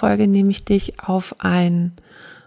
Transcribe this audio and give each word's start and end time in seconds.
Folge 0.00 0.26
nehme 0.28 0.50
ich 0.50 0.64
dich 0.64 0.98
auf 1.00 1.36
einen 1.40 1.92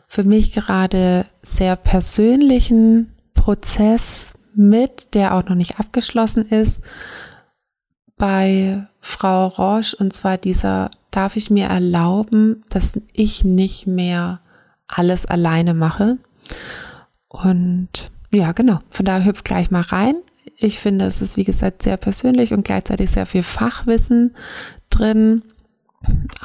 für 0.07 0.23
mich 0.23 0.53
gerade 0.53 1.25
sehr 1.43 1.75
persönlichen 1.75 3.13
Prozess 3.35 4.33
mit, 4.55 5.13
der 5.13 5.35
auch 5.35 5.45
noch 5.45 5.55
nicht 5.55 5.79
abgeschlossen 5.79 6.47
ist, 6.50 6.81
bei 8.18 8.88
Frau 9.02 9.47
Roche. 9.47 9.95
Und 9.97 10.13
zwar 10.13 10.39
dieser, 10.39 10.89
darf 11.11 11.36
ich 11.36 11.52
mir 11.52 11.68
erlauben, 11.68 12.63
dass 12.70 13.00
ich 13.11 13.44
nicht 13.44 13.86
mehr 13.86 14.40
alles 14.88 15.28
alleine 15.28 15.76
mache. 15.76 16.18
Und 17.28 18.12
ja, 18.32 18.52
genau, 18.54 18.80
von 18.90 19.06
daher 19.06 19.26
hüpf 19.26 19.44
gleich 19.44 19.70
mal 19.70 19.82
rein. 19.82 20.16
Ich 20.58 20.80
finde, 20.80 21.06
es 21.06 21.22
ist, 21.22 21.38
wie 21.38 21.44
gesagt, 21.44 21.84
sehr 21.84 21.98
persönlich 21.98 22.52
und 22.52 22.66
gleichzeitig 22.66 23.12
sehr 23.12 23.28
viel 23.28 23.44
Fachwissen 23.44 24.36
drin 24.90 25.44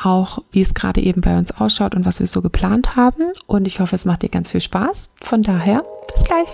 auch 0.03 0.43
wie 0.53 0.61
es 0.61 0.75
gerade 0.75 1.01
eben 1.01 1.21
bei 1.21 1.39
uns 1.39 1.51
ausschaut 1.53 1.95
und 1.95 2.05
was 2.05 2.21
wir 2.21 2.27
so 2.27 2.43
geplant 2.43 2.97
haben. 2.97 3.25
Und 3.47 3.66
ich 3.66 3.80
hoffe, 3.80 3.97
es 3.97 4.05
macht 4.05 4.23
dir 4.23 4.29
ganz 4.29 4.51
viel 4.51 4.61
Spaß. 4.61 5.11
Von 5.23 5.43
daher, 5.43 5.85
bis 6.12 6.25
gleich. 6.25 6.49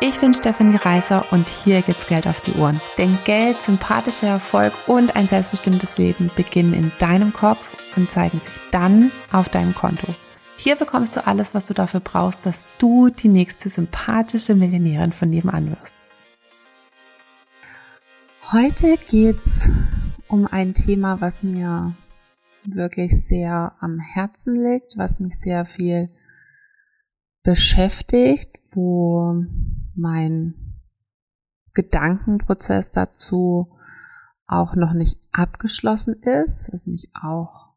Ich 0.00 0.20
bin 0.20 0.32
Stefanie 0.32 0.76
Reiser 0.76 1.24
und 1.32 1.48
hier 1.48 1.82
gibt's 1.82 2.06
Geld 2.06 2.28
auf 2.28 2.40
die 2.42 2.54
Ohren. 2.54 2.80
Denn 2.98 3.18
Geld, 3.24 3.56
sympathischer 3.56 4.28
Erfolg 4.28 4.72
und 4.86 5.16
ein 5.16 5.26
selbstbestimmtes 5.26 5.98
Leben 5.98 6.30
beginnen 6.36 6.72
in 6.72 6.92
deinem 7.00 7.32
Kopf 7.32 7.76
und 7.96 8.08
zeigen 8.08 8.38
sich 8.38 8.52
dann 8.70 9.10
auf 9.32 9.48
deinem 9.48 9.74
Konto. 9.74 10.14
Hier 10.56 10.76
bekommst 10.76 11.16
du 11.16 11.26
alles, 11.26 11.52
was 11.52 11.66
du 11.66 11.74
dafür 11.74 12.00
brauchst, 12.00 12.46
dass 12.46 12.68
du 12.78 13.10
die 13.10 13.28
nächste 13.28 13.68
sympathische 13.68 14.54
Millionärin 14.54 15.12
von 15.12 15.30
nebenan 15.30 15.70
wirst. 15.70 15.94
Heute 18.52 18.96
geht's 19.08 19.68
um 20.28 20.46
ein 20.46 20.74
Thema, 20.74 21.20
was 21.20 21.42
mir 21.42 21.94
wirklich 22.64 23.24
sehr 23.24 23.72
am 23.80 23.98
Herzen 23.98 24.62
liegt, 24.62 24.96
was 24.96 25.20
mich 25.20 25.38
sehr 25.38 25.64
viel 25.64 26.10
beschäftigt, 27.42 28.60
wo 28.72 29.44
mein 29.94 30.54
Gedankenprozess 31.74 32.90
dazu 32.90 33.68
auch 34.46 34.74
noch 34.74 34.92
nicht 34.92 35.18
abgeschlossen 35.32 36.14
ist, 36.14 36.72
was 36.72 36.86
mich 36.86 37.10
auch 37.14 37.68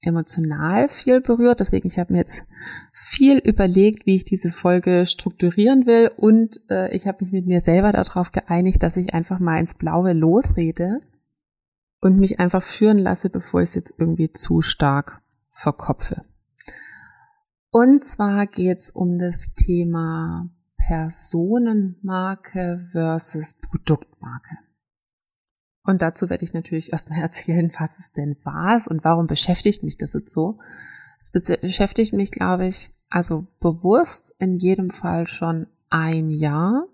emotional 0.00 0.88
viel 0.88 1.20
berührt. 1.20 1.60
Deswegen, 1.60 1.86
ich 1.86 1.98
habe 1.98 2.12
mir 2.12 2.20
jetzt 2.20 2.44
viel 2.92 3.38
überlegt, 3.38 4.06
wie 4.06 4.16
ich 4.16 4.24
diese 4.24 4.50
Folge 4.50 5.04
strukturieren 5.06 5.86
will 5.86 6.10
und 6.16 6.60
äh, 6.70 6.94
ich 6.94 7.06
habe 7.06 7.24
mich 7.24 7.32
mit 7.32 7.46
mir 7.46 7.60
selber 7.60 7.92
darauf 7.92 8.32
geeinigt, 8.32 8.82
dass 8.82 8.96
ich 8.96 9.12
einfach 9.12 9.40
mal 9.40 9.60
ins 9.60 9.74
Blaue 9.74 10.12
losrede 10.12 11.00
und 12.00 12.18
mich 12.18 12.40
einfach 12.40 12.62
führen 12.62 12.98
lasse, 12.98 13.30
bevor 13.30 13.62
ich 13.62 13.70
es 13.70 13.74
jetzt 13.74 13.94
irgendwie 13.98 14.32
zu 14.32 14.62
stark 14.62 15.22
verkopfe. 15.50 16.22
Und 17.70 18.04
zwar 18.04 18.46
geht 18.46 18.78
es 18.78 18.90
um 18.90 19.18
das 19.18 19.52
Thema 19.54 20.50
Personenmarke 20.76 22.86
versus 22.90 23.54
Produktmarke. 23.54 24.58
Und 25.84 26.02
dazu 26.02 26.28
werde 26.30 26.44
ich 26.44 26.52
natürlich 26.52 26.92
erstmal 26.92 27.20
erzählen, 27.22 27.72
was 27.78 27.98
es 27.98 28.12
denn 28.12 28.36
war 28.44 28.82
und 28.88 29.04
warum 29.04 29.26
beschäftigt 29.26 29.82
mich 29.82 29.98
das 29.98 30.12
jetzt 30.14 30.32
so. 30.32 30.58
Es 31.20 31.30
beschäftigt 31.30 32.12
mich, 32.12 32.30
glaube 32.30 32.66
ich, 32.66 32.92
also 33.10 33.46
bewusst 33.60 34.34
in 34.38 34.54
jedem 34.54 34.90
Fall 34.90 35.26
schon 35.26 35.66
ein 35.90 36.30
Jahr. 36.30 36.86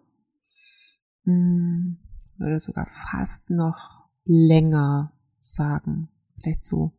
Hm, 1.24 1.98
würde 2.38 2.58
sogar 2.58 2.86
fast 2.86 3.50
noch 3.50 4.05
länger 4.26 5.12
sagen. 5.40 6.08
Vielleicht 6.34 6.64
so 6.64 6.92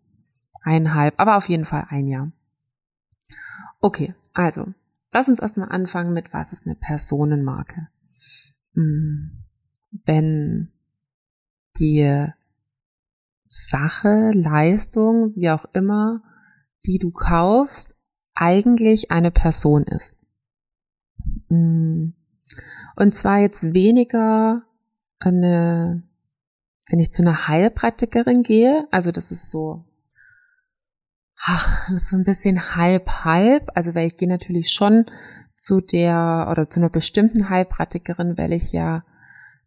eineinhalb, 0.63 1.13
aber 1.17 1.37
auf 1.37 1.47
jeden 1.47 1.65
Fall 1.65 1.85
ein 1.89 2.07
Jahr. 2.07 2.31
Okay, 3.79 4.15
also, 4.33 4.73
lass 5.11 5.29
uns 5.29 5.39
erstmal 5.39 5.69
anfangen 5.69 6.13
mit, 6.13 6.33
was 6.33 6.53
ist 6.53 6.65
eine 6.65 6.75
Personenmarke? 6.75 7.89
Hm, 8.73 9.43
wenn 10.05 10.71
die 11.77 12.27
Sache, 13.45 14.31
Leistung, 14.33 15.33
wie 15.35 15.49
auch 15.49 15.65
immer, 15.73 16.23
die 16.85 16.99
du 16.99 17.11
kaufst, 17.11 17.95
eigentlich 18.33 19.11
eine 19.11 19.31
Person 19.31 19.83
ist. 19.83 20.15
Hm, 21.49 22.13
und 22.95 23.15
zwar 23.15 23.39
jetzt 23.39 23.73
weniger 23.73 24.63
eine 25.19 26.03
wenn 26.89 26.99
ich 26.99 27.11
zu 27.11 27.21
einer 27.21 27.47
Heilpraktikerin 27.47 28.43
gehe, 28.43 28.87
also 28.91 29.11
das 29.11 29.31
ist 29.31 29.49
so, 29.49 29.85
das 31.89 32.03
ist 32.03 32.09
so 32.09 32.17
ein 32.17 32.23
bisschen 32.23 32.75
halb-halb, 32.75 33.69
also 33.75 33.93
weil 33.93 34.07
ich 34.07 34.17
gehe 34.17 34.29
natürlich 34.29 34.71
schon 34.71 35.05
zu 35.55 35.81
der 35.81 36.47
oder 36.51 36.69
zu 36.69 36.79
einer 36.79 36.89
bestimmten 36.89 37.49
Heilpraktikerin, 37.49 38.37
weil 38.37 38.53
ich 38.53 38.71
ja 38.71 39.03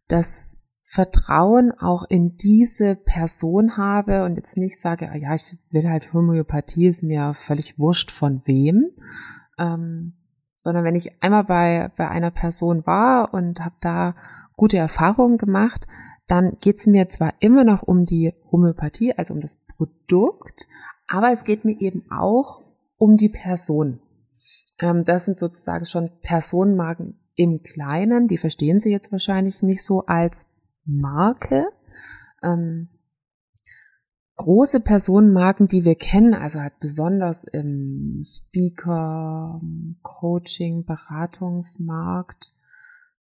das 0.07 0.51
Vertrauen 0.83 1.71
auch 1.71 2.03
in 2.09 2.35
diese 2.35 2.95
Person 2.95 3.77
habe 3.77 4.25
und 4.25 4.35
jetzt 4.35 4.57
nicht 4.57 4.79
sage, 4.79 5.09
ah 5.09 5.15
ja, 5.15 5.33
ich 5.33 5.57
will 5.69 5.87
halt 5.87 6.11
Homöopathie, 6.11 6.87
ist 6.87 7.03
mir 7.03 7.33
völlig 7.33 7.79
wurscht 7.79 8.11
von 8.11 8.41
wem, 8.45 8.89
ähm, 9.57 10.13
sondern 10.55 10.83
wenn 10.83 10.95
ich 10.95 11.23
einmal 11.23 11.45
bei, 11.45 11.91
bei 11.95 12.09
einer 12.09 12.31
Person 12.31 12.85
war 12.85 13.33
und 13.33 13.61
habe 13.61 13.75
da 13.79 14.15
gute 14.57 14.77
Erfahrungen 14.77 15.37
gemacht, 15.37 15.87
dann 16.31 16.55
geht 16.61 16.79
es 16.79 16.87
mir 16.87 17.09
zwar 17.09 17.33
immer 17.41 17.65
noch 17.65 17.83
um 17.83 18.05
die 18.05 18.33
Homöopathie, 18.49 19.13
also 19.17 19.33
um 19.33 19.41
das 19.41 19.55
Produkt, 19.55 20.69
aber 21.05 21.33
es 21.33 21.43
geht 21.43 21.65
mir 21.65 21.81
eben 21.81 22.09
auch 22.09 22.61
um 22.95 23.17
die 23.17 23.27
Person. 23.27 23.99
Ähm, 24.79 25.03
das 25.03 25.25
sind 25.25 25.39
sozusagen 25.39 25.85
schon 25.85 26.09
Personenmarken 26.21 27.19
im 27.35 27.61
Kleinen, 27.61 28.29
die 28.29 28.37
verstehen 28.37 28.79
Sie 28.79 28.91
jetzt 28.91 29.11
wahrscheinlich 29.11 29.61
nicht 29.61 29.83
so 29.83 30.05
als 30.05 30.47
Marke. 30.85 31.67
Ähm, 32.41 32.87
große 34.37 34.79
Personenmarken, 34.79 35.67
die 35.67 35.83
wir 35.83 35.95
kennen, 35.95 36.33
also 36.33 36.61
halt 36.61 36.79
besonders 36.79 37.43
im 37.43 38.21
Speaker, 38.23 39.59
Coaching, 40.01 40.85
Beratungsmarkt, 40.85 42.53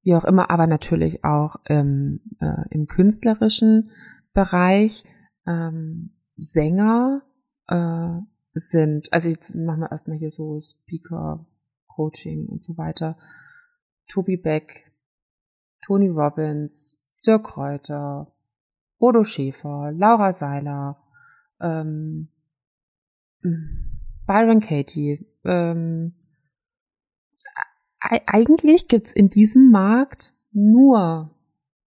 wie 0.03 0.15
auch 0.15 0.25
immer, 0.25 0.51
aber 0.51 0.67
natürlich 0.67 1.25
auch 1.25 1.57
ähm, 1.67 2.21
äh, 2.41 2.69
im 2.71 2.87
künstlerischen 2.87 3.91
Bereich. 4.33 5.05
Ähm, 5.47 6.13
Sänger 6.37 7.23
äh, 7.69 8.21
sind, 8.55 9.13
also 9.13 9.29
jetzt 9.29 9.55
machen 9.55 9.81
wir 9.81 9.91
erstmal 9.91 10.17
hier 10.17 10.31
so 10.31 10.59
Speaker, 10.61 11.47
Coaching 11.87 12.47
und 12.47 12.63
so 12.63 12.77
weiter. 12.77 13.19
Toby 14.09 14.37
Beck, 14.37 14.91
Tony 15.83 16.09
Robbins, 16.09 16.99
Dirk 17.27 17.45
Kräuter, 17.45 18.33
Bodo 18.99 19.25
Schäfer, 19.25 19.93
Laura 19.93 20.33
Seiler, 20.33 21.03
ähm, 21.61 22.29
Byron 24.27 24.61
Katie, 24.61 25.27
ähm, 25.45 26.15
eigentlich 28.01 28.89
gibt's 28.89 29.13
in 29.13 29.29
diesem 29.29 29.71
Markt 29.71 30.33
nur 30.53 31.31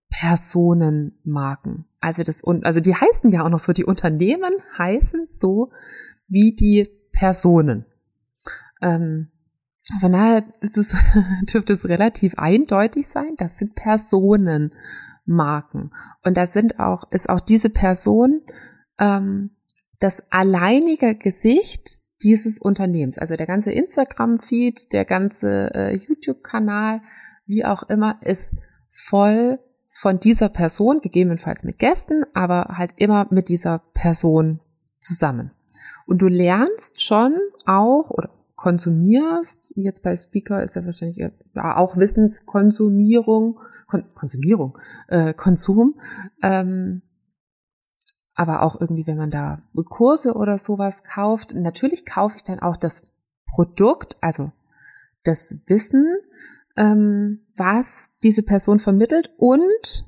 Personenmarken. 0.09 1.85
Also 2.00 2.24
das 2.24 2.41
und 2.41 2.66
also 2.66 2.79
die 2.79 2.96
heißen 2.96 3.31
ja 3.31 3.44
auch 3.44 3.50
noch 3.50 3.59
so, 3.59 3.74
die 3.74 3.85
Unternehmen 3.85 4.53
heißen 4.78 5.28
so 5.35 5.72
wie 6.28 6.56
die 6.56 6.90
Personen. 7.12 7.85
Ähm, 8.81 9.29
von 10.00 10.13
daher 10.13 10.46
ist 10.62 10.78
es, 10.78 10.96
dürfte 11.53 11.73
es 11.73 11.90
relativ 11.90 12.35
eindeutig 12.38 13.07
sein, 13.07 13.35
das 13.38 13.57
sind 13.57 13.75
Personenmarken. 13.75 15.91
Und 16.23 16.38
da 16.38 16.46
sind 16.46 16.79
auch, 16.79 17.12
ist 17.12 17.29
auch 17.29 17.40
diese 17.40 17.69
Person 17.69 18.41
ähm, 19.00 19.52
das 20.00 20.31
alleinige 20.31 21.16
Gesicht 21.16 22.03
dieses 22.23 22.58
Unternehmens. 22.58 23.17
Also 23.17 23.35
der 23.35 23.47
ganze 23.47 23.72
Instagram-Feed, 23.72 24.93
der 24.93 25.05
ganze 25.05 25.72
äh, 25.73 25.96
YouTube-Kanal, 25.96 27.02
wie 27.46 27.66
auch 27.66 27.84
immer, 27.84 28.20
ist 28.22 28.55
voll 28.90 29.59
von 29.90 30.20
dieser 30.20 30.49
Person, 30.49 31.02
gegebenenfalls 31.02 31.64
mit 31.64 31.78
Gästen, 31.78 32.23
aber 32.34 32.75
halt 32.78 32.93
immer 32.97 33.28
mit 33.29 33.49
dieser 33.49 33.84
Person 33.93 34.59
zusammen. 34.99 35.52
Und 36.05 36.22
du 36.22 36.28
lernst 36.28 37.02
schon 37.02 37.35
auch 37.66 38.09
oder 38.09 38.29
konsumierst, 38.55 39.73
jetzt 39.76 40.03
bei 40.03 40.16
Speaker 40.16 40.64
ist 40.64 40.76
ja 40.76 40.85
wahrscheinlich 40.85 41.17
ja, 41.17 41.76
auch 41.76 41.97
Wissenskonsumierung, 41.97 43.59
Kon 43.87 44.05
Konsumierung, 44.16 44.78
äh, 45.09 45.34
Konsum, 45.34 45.99
ähm, 46.41 47.02
aber 48.35 48.64
auch 48.64 48.80
irgendwie, 48.80 49.06
wenn 49.06 49.18
man 49.18 49.32
da 49.32 49.62
Kurse 49.90 50.34
oder 50.34 50.58
sowas 50.58 51.03
kauft, 51.03 51.53
natürlich 51.53 52.06
kaufe 52.06 52.35
ich 52.38 52.44
dann 52.44 52.59
auch 52.59 52.78
das 52.78 53.03
Produkt, 53.46 54.18
also 54.22 54.52
das 55.24 55.56
Wissen, 55.68 56.08
ähm, 56.76 57.46
was 57.56 58.12
diese 58.24 58.44
Person 58.44 58.80
vermittelt 58.80 59.32
und 59.38 60.08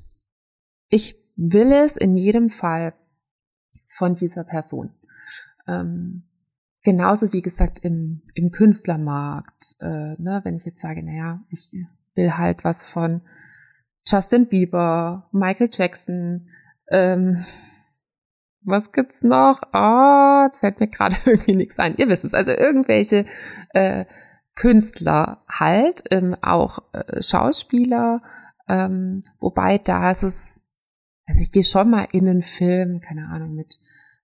ich 0.90 1.16
will 1.36 1.72
es 1.72 1.98
in 1.98 2.16
jedem 2.16 2.50
Fall 2.50 2.94
von 3.88 4.16
dieser 4.16 4.44
Person. 4.44 4.94
Ähm, 5.68 6.24
genauso 6.84 7.34
wie 7.34 7.42
gesagt 7.42 7.80
im, 7.80 8.22
im 8.34 8.52
Künstlermarkt, 8.52 9.76
äh, 9.80 10.16
ne, 10.18 10.42
wenn 10.44 10.56
ich 10.56 10.66
jetzt 10.66 10.82
sage, 10.82 11.04
naja, 11.04 11.44
ich 11.50 11.72
will 12.16 12.38
halt 12.38 12.64
was 12.64 12.88
von 12.90 13.22
Justin 14.08 14.48
Bieber, 14.48 15.28
Michael 15.32 15.70
Jackson, 15.72 16.50
ähm, 16.90 17.46
was 18.66 18.92
gibt's 18.92 19.24
noch? 19.24 19.62
Oh, 19.74 20.44
jetzt 20.46 20.60
fällt 20.60 20.80
mir 20.80 20.88
gerade 20.88 21.16
irgendwie 21.26 21.56
nichts 21.56 21.80
ein. 21.80 21.96
Ihr 21.98 22.10
wisst 22.10 22.26
es, 22.26 22.34
also 22.34 22.52
irgendwelche 22.52 23.26
äh, 23.74 24.06
Künstler 24.56 25.44
halt, 25.48 26.04
ähm, 26.12 26.36
auch 26.42 26.80
äh, 26.94 27.22
Schauspieler, 27.22 28.22
ähm, 28.68 29.22
wobei 29.40 29.78
da 29.78 30.12
ist 30.12 30.24
es, 30.24 30.60
also 31.28 31.42
ich 31.42 31.52
gehe 31.52 31.64
schon 31.64 31.90
mal 31.90 32.08
in 32.12 32.28
einen 32.28 32.42
Film, 32.42 33.02
keine 33.02 33.28
Ahnung, 33.28 33.54
mit 33.54 33.80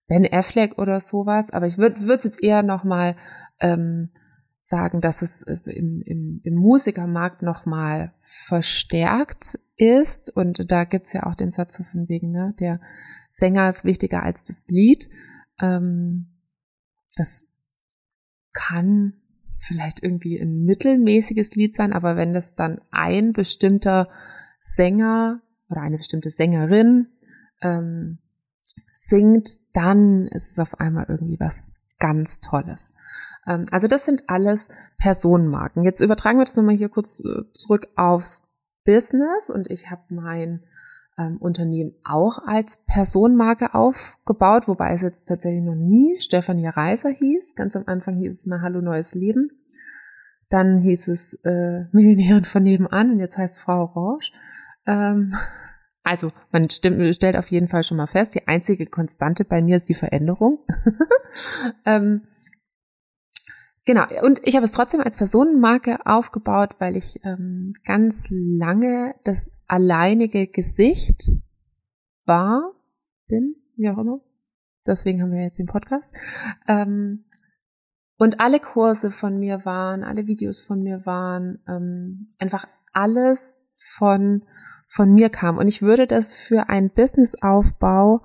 Ben 0.07 0.27
Affleck 0.31 0.77
oder 0.77 0.99
sowas, 0.99 1.51
aber 1.51 1.67
ich 1.67 1.77
würde 1.77 2.15
es 2.15 2.23
jetzt 2.23 2.41
eher 2.41 2.63
nochmal 2.63 3.15
ähm, 3.59 4.09
sagen, 4.63 5.01
dass 5.01 5.21
es 5.21 5.43
äh, 5.43 5.57
im, 5.65 6.01
im, 6.01 6.41
im 6.43 6.55
Musikermarkt 6.55 7.43
nochmal 7.43 8.13
verstärkt 8.21 9.59
ist. 9.75 10.35
Und 10.35 10.71
da 10.71 10.85
gibt's 10.85 11.13
ja 11.13 11.27
auch 11.27 11.35
den 11.35 11.51
Satz 11.51 11.77
so 11.77 11.83
von 11.83 12.09
wegen, 12.09 12.31
ne, 12.31 12.55
der 12.59 12.79
Sänger 13.31 13.69
ist 13.69 13.85
wichtiger 13.85 14.23
als 14.23 14.43
das 14.43 14.65
Lied. 14.67 15.09
Ähm, 15.59 16.27
das 17.15 17.43
kann 18.53 19.13
vielleicht 19.57 20.03
irgendwie 20.03 20.39
ein 20.39 20.63
mittelmäßiges 20.63 21.55
Lied 21.55 21.75
sein, 21.75 21.93
aber 21.93 22.15
wenn 22.15 22.33
das 22.33 22.55
dann 22.55 22.81
ein 22.89 23.33
bestimmter 23.33 24.09
Sänger 24.61 25.41
oder 25.69 25.81
eine 25.81 25.97
bestimmte 25.97 26.31
Sängerin 26.31 27.07
ähm, 27.61 28.19
singt, 28.93 29.59
dann 29.73 30.27
ist 30.27 30.51
es 30.51 30.59
auf 30.59 30.79
einmal 30.79 31.05
irgendwie 31.07 31.39
was 31.39 31.63
ganz 31.99 32.39
Tolles. 32.39 32.91
Ähm, 33.45 33.65
also 33.71 33.87
das 33.87 34.05
sind 34.05 34.23
alles 34.27 34.69
Personenmarken. 34.97 35.83
Jetzt 35.83 36.01
übertragen 36.01 36.39
wir 36.39 36.45
das 36.45 36.55
nochmal 36.55 36.75
hier 36.75 36.89
kurz 36.89 37.19
äh, 37.19 37.43
zurück 37.53 37.87
aufs 37.95 38.43
Business 38.83 39.49
und 39.49 39.69
ich 39.69 39.91
habe 39.91 40.01
mein 40.09 40.63
ähm, 41.21 41.37
Unternehmen 41.37 41.93
auch 42.03 42.39
als 42.45 42.83
Personenmarke 42.85 43.73
aufgebaut, 43.73 44.67
wobei 44.67 44.93
es 44.93 45.01
jetzt 45.01 45.27
tatsächlich 45.27 45.63
noch 45.63 45.75
nie 45.75 46.19
Stefanie 46.19 46.67
Reiser 46.67 47.09
hieß. 47.09 47.55
Ganz 47.55 47.75
am 47.75 47.83
Anfang 47.85 48.17
hieß 48.17 48.39
es 48.39 48.47
mal 48.47 48.61
Hallo 48.61 48.81
Neues 48.81 49.13
Leben. 49.13 49.49
Dann 50.49 50.79
hieß 50.79 51.07
es 51.09 51.33
äh, 51.43 51.85
Millionärin 51.91 52.45
von 52.45 52.63
nebenan 52.63 53.11
und 53.11 53.19
jetzt 53.19 53.37
heißt 53.37 53.57
es 53.57 53.61
Frau 53.61 53.91
Orange. 53.93 54.33
Ähm, 54.85 55.33
also 56.03 56.31
man 56.51 56.69
stimmt, 56.69 57.15
stellt 57.15 57.37
auf 57.37 57.47
jeden 57.47 57.67
Fall 57.67 57.83
schon 57.83 57.97
mal 57.97 58.07
fest, 58.07 58.35
die 58.35 58.47
einzige 58.47 58.85
Konstante 58.85 59.45
bei 59.45 59.61
mir 59.61 59.77
ist 59.77 59.89
die 59.89 59.93
Veränderung. 59.93 60.59
ähm, 61.85 62.23
Genau, 63.85 64.03
und 64.23 64.41
ich 64.43 64.55
habe 64.55 64.65
es 64.65 64.73
trotzdem 64.73 65.01
als 65.01 65.17
Personenmarke 65.17 66.05
aufgebaut, 66.05 66.75
weil 66.77 66.95
ich 66.95 67.19
ähm, 67.23 67.73
ganz 67.83 68.27
lange 68.29 69.15
das 69.23 69.49
alleinige 69.67 70.47
Gesicht 70.47 71.31
war, 72.25 72.73
bin, 73.27 73.55
wie 73.75 73.89
auch 73.89 73.97
immer. 73.97 74.19
Deswegen 74.85 75.21
haben 75.21 75.31
wir 75.31 75.41
jetzt 75.43 75.57
den 75.57 75.65
Podcast. 75.65 76.15
Ähm, 76.67 77.25
und 78.17 78.39
alle 78.39 78.59
Kurse 78.59 79.09
von 79.09 79.39
mir 79.39 79.65
waren, 79.65 80.03
alle 80.03 80.27
Videos 80.27 80.61
von 80.61 80.83
mir 80.83 81.05
waren, 81.07 81.63
ähm, 81.67 82.35
einfach 82.37 82.67
alles 82.93 83.57
von, 83.75 84.43
von 84.87 85.11
mir 85.11 85.29
kam. 85.29 85.57
Und 85.57 85.67
ich 85.67 85.81
würde 85.81 86.05
das 86.05 86.35
für 86.35 86.69
einen 86.69 86.91
Businessaufbau 86.91 88.21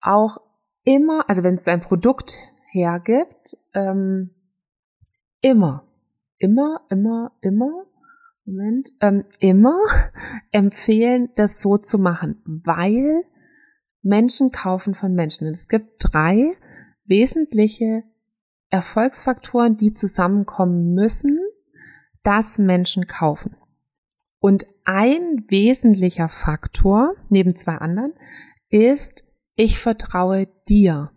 auch 0.00 0.38
immer, 0.82 1.28
also 1.28 1.44
wenn 1.44 1.56
es 1.56 1.68
ein 1.68 1.80
Produkt 1.80 2.38
hergibt, 2.72 3.56
ähm, 3.74 4.34
immer, 5.40 5.86
immer, 6.38 6.82
immer, 6.90 7.32
immer, 7.40 7.86
Moment, 8.44 8.88
ähm, 9.00 9.24
immer 9.38 9.78
empfehlen, 10.52 11.30
das 11.36 11.60
so 11.60 11.78
zu 11.78 11.98
machen, 11.98 12.42
weil 12.44 13.24
Menschen 14.02 14.50
kaufen 14.50 14.94
von 14.94 15.14
Menschen. 15.14 15.46
Und 15.46 15.54
es 15.54 15.68
gibt 15.68 15.96
drei 16.00 16.52
wesentliche 17.04 18.04
Erfolgsfaktoren, 18.70 19.76
die 19.76 19.94
zusammenkommen 19.94 20.94
müssen, 20.94 21.38
dass 22.22 22.58
Menschen 22.58 23.06
kaufen. 23.06 23.56
Und 24.38 24.66
ein 24.84 25.44
wesentlicher 25.48 26.28
Faktor, 26.28 27.14
neben 27.28 27.56
zwei 27.56 27.76
anderen, 27.76 28.14
ist, 28.70 29.24
ich 29.54 29.78
vertraue 29.78 30.48
dir. 30.68 31.10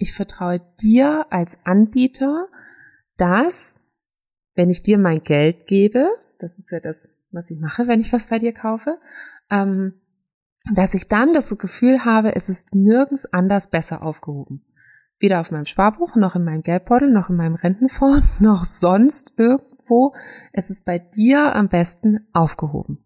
Ich 0.00 0.12
vertraue 0.12 0.60
dir 0.80 1.26
als 1.30 1.56
Anbieter 1.64 2.48
dass, 3.16 3.74
wenn 4.54 4.70
ich 4.70 4.82
dir 4.82 4.98
mein 4.98 5.22
Geld 5.22 5.66
gebe, 5.66 6.08
das 6.38 6.58
ist 6.58 6.70
ja 6.70 6.80
das, 6.80 7.08
was 7.30 7.50
ich 7.50 7.58
mache, 7.58 7.88
wenn 7.88 8.00
ich 8.00 8.12
was 8.12 8.28
bei 8.28 8.38
dir 8.38 8.52
kaufe, 8.52 8.98
ähm, 9.50 9.94
dass 10.74 10.94
ich 10.94 11.08
dann 11.08 11.34
das 11.34 11.56
Gefühl 11.58 12.04
habe, 12.04 12.34
es 12.34 12.48
ist 12.48 12.74
nirgends 12.74 13.26
anders 13.26 13.68
besser 13.68 14.02
aufgehoben. 14.02 14.64
Weder 15.18 15.40
auf 15.40 15.50
meinem 15.50 15.66
Sparbuch, 15.66 16.16
noch 16.16 16.34
in 16.34 16.44
meinem 16.44 16.62
Geldbeutel, 16.62 17.10
noch 17.10 17.28
in 17.28 17.36
meinem 17.36 17.54
Rentenfonds, 17.54 18.26
noch 18.40 18.64
sonst 18.64 19.34
irgendwo. 19.36 20.14
Es 20.52 20.70
ist 20.70 20.84
bei 20.84 20.98
dir 20.98 21.54
am 21.54 21.68
besten 21.68 22.26
aufgehoben. 22.32 23.04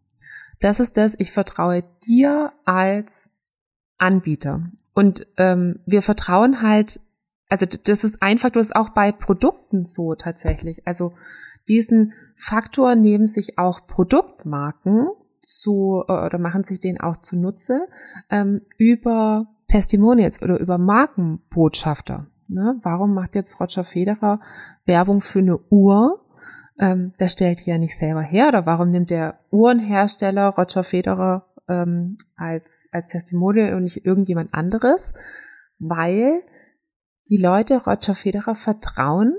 Das 0.61 0.81
ist 0.81 0.97
das, 0.97 1.15
ich 1.19 1.33
vertraue 1.33 1.85
dir 2.07 2.53
als 2.65 3.29
Anbieter. 3.99 4.63
Und 4.95 5.27
ähm, 5.37 5.81
wir 5.87 6.03
vertrauen 6.03 6.63
halt 6.63 7.01
also 7.49 7.67
das 7.67 8.05
ist 8.05 8.23
ein 8.23 8.39
Faktor, 8.39 8.61
das 8.61 8.69
ist 8.71 8.77
auch 8.77 8.91
bei 8.91 9.13
Produkten 9.13 9.87
so 9.87 10.15
tatsächlich. 10.15 10.87
Also 10.87 11.13
diesen 11.69 12.13
Faktor 12.37 12.95
nehmen 12.95 13.27
sich 13.27 13.59
auch 13.59 13.87
Produktmarken 13.87 15.09
zu 15.43 16.05
äh, 16.09 16.13
oder 16.13 16.39
machen 16.39 16.65
sich 16.65 16.81
den 16.81 17.01
auch 17.01 17.19
zunutze 17.19 17.87
ähm, 18.31 18.63
über 18.77 19.47
Testimonials 19.69 20.43
oder 20.43 20.59
über 20.59 20.79
Markenbotschafter. 20.79 22.27
Ne? 22.49 22.79
Warum 22.83 23.15
macht 23.15 23.35
jetzt 23.35 23.61
Roger 23.61 23.85
Federer 23.85 24.41
Werbung 24.87 25.21
für 25.21 25.41
eine 25.41 25.59
Uhr? 25.59 26.25
Ähm, 26.79 27.13
der 27.19 27.29
stellt 27.29 27.67
die 27.67 27.71
ja 27.71 27.79
nicht 27.79 27.99
selber 27.99 28.23
her. 28.23 28.49
Oder 28.49 28.67
warum 28.67 28.91
nimmt 28.91 29.11
der 29.11 29.41
Uhrenhersteller 29.51 30.49
Roger 30.49 30.85
Federer 30.85 31.47
ähm, 31.69 32.17
als, 32.37 32.87
als 32.93 33.11
Testimonial 33.11 33.75
und 33.75 33.85
nicht 33.85 34.07
irgendjemand 34.07 34.55
anderes? 34.55 35.13
Weil 35.79 36.43
die 37.29 37.37
Leute 37.37 37.85
Roger 37.85 38.15
Federer 38.15 38.55
vertrauen, 38.55 39.37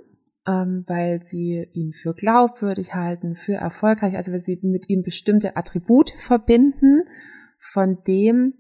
ähm, 0.48 0.84
weil 0.88 1.24
sie 1.24 1.68
ihn 1.74 1.92
für 1.92 2.14
glaubwürdig 2.14 2.94
halten, 2.94 3.36
für 3.36 3.54
erfolgreich, 3.54 4.16
also 4.16 4.32
weil 4.32 4.42
sie 4.42 4.60
mit 4.64 4.90
ihm 4.90 5.04
bestimmte 5.04 5.58
Attribute 5.58 6.12
verbinden, 6.18 7.04
von 7.60 8.02
dem, 8.08 8.54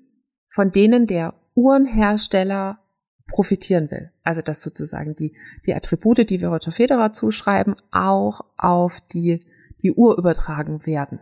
von 0.49 0.71
denen 0.71 1.07
der 1.07 1.35
Uhrenhersteller 1.55 2.79
profitieren 3.27 3.89
will. 3.91 4.11
Also 4.23 4.41
dass 4.41 4.61
sozusagen 4.61 5.15
die, 5.15 5.35
die 5.65 5.73
Attribute, 5.73 6.29
die 6.29 6.41
wir 6.41 6.49
Roger 6.49 6.71
Federer 6.71 7.13
zuschreiben, 7.13 7.75
auch 7.91 8.41
auf 8.57 8.99
die, 9.13 9.45
die 9.81 9.93
Uhr 9.93 10.17
übertragen 10.17 10.85
werden. 10.85 11.19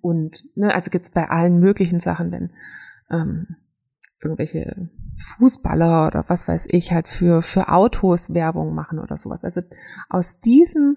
Und 0.00 0.44
ne, 0.56 0.74
also 0.74 0.90
gibt's 0.90 1.10
bei 1.10 1.28
allen 1.28 1.58
möglichen 1.58 2.00
Sachen, 2.00 2.32
wenn 2.32 2.52
ähm, 3.10 3.56
irgendwelche 4.20 4.88
Fußballer 5.18 6.06
oder 6.08 6.24
was 6.28 6.48
weiß 6.48 6.66
ich 6.68 6.92
halt 6.92 7.08
für, 7.08 7.42
für 7.42 7.68
Autos 7.68 8.34
Werbung 8.34 8.74
machen 8.74 8.98
oder 8.98 9.16
sowas. 9.16 9.44
Also 9.44 9.62
aus 10.08 10.40
diesem 10.40 10.96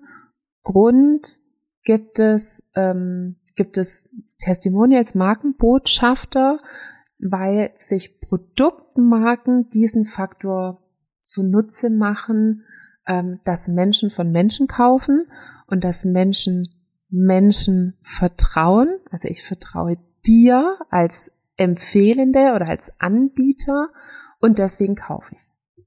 Grund 0.63 1.39
gibt 1.83 2.19
es, 2.19 2.63
ähm, 2.75 3.37
gibt 3.55 3.77
es 3.77 4.09
Testimonials, 4.39 5.15
Markenbotschafter, 5.15 6.59
weil 7.19 7.71
sich 7.77 8.19
Produktmarken 8.19 9.69
diesen 9.69 10.05
Faktor 10.05 10.83
zunutze 11.21 11.89
machen, 11.89 12.63
ähm, 13.07 13.39
dass 13.45 13.67
Menschen 13.67 14.09
von 14.09 14.31
Menschen 14.31 14.67
kaufen 14.67 15.27
und 15.67 15.83
dass 15.83 16.05
Menschen 16.05 16.63
Menschen 17.09 17.97
vertrauen. 18.01 18.99
Also 19.11 19.27
ich 19.27 19.43
vertraue 19.43 19.97
dir 20.25 20.77
als 20.89 21.31
Empfehlende 21.57 22.53
oder 22.55 22.67
als 22.67 22.91
Anbieter 22.99 23.89
und 24.39 24.59
deswegen 24.59 24.95
kaufe 24.95 25.35
ich. 25.35 25.85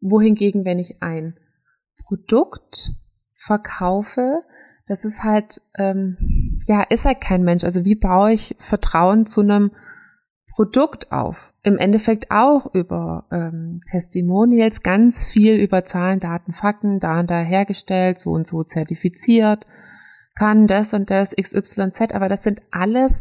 Wohingegen, 0.00 0.64
wenn 0.64 0.78
ich 0.78 1.02
ein 1.02 1.38
Produkt 2.04 2.92
verkaufe, 3.34 4.42
das 4.86 5.04
ist 5.04 5.24
halt, 5.24 5.60
ähm, 5.76 6.60
ja, 6.66 6.82
ist 6.82 7.04
halt 7.04 7.20
kein 7.20 7.42
Mensch. 7.42 7.64
Also 7.64 7.84
wie 7.84 7.96
baue 7.96 8.32
ich 8.32 8.56
Vertrauen 8.58 9.26
zu 9.26 9.40
einem 9.40 9.72
Produkt 10.54 11.10
auf? 11.12 11.52
Im 11.62 11.76
Endeffekt 11.76 12.30
auch 12.30 12.72
über 12.72 13.26
ähm, 13.32 13.80
Testimonials, 13.90 14.82
ganz 14.82 15.28
viel 15.28 15.56
über 15.56 15.84
Zahlen, 15.84 16.20
Daten, 16.20 16.52
Fakten, 16.52 17.00
da 17.00 17.20
und 17.20 17.30
da 17.30 17.40
hergestellt, 17.40 18.18
so 18.18 18.30
und 18.30 18.46
so 18.46 18.62
zertifiziert, 18.62 19.66
kann 20.36 20.66
das 20.66 20.94
und 20.94 21.10
das, 21.10 21.34
XYZ, 21.34 22.14
aber 22.14 22.28
das 22.28 22.42
sind 22.42 22.62
alles 22.70 23.20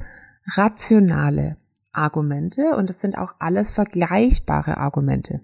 rationale 0.54 1.58
Argumente 1.92 2.76
und 2.76 2.90
es 2.90 3.02
sind 3.02 3.18
auch 3.18 3.36
alles 3.40 3.72
vergleichbare 3.74 4.78
Argumente. 4.78 5.42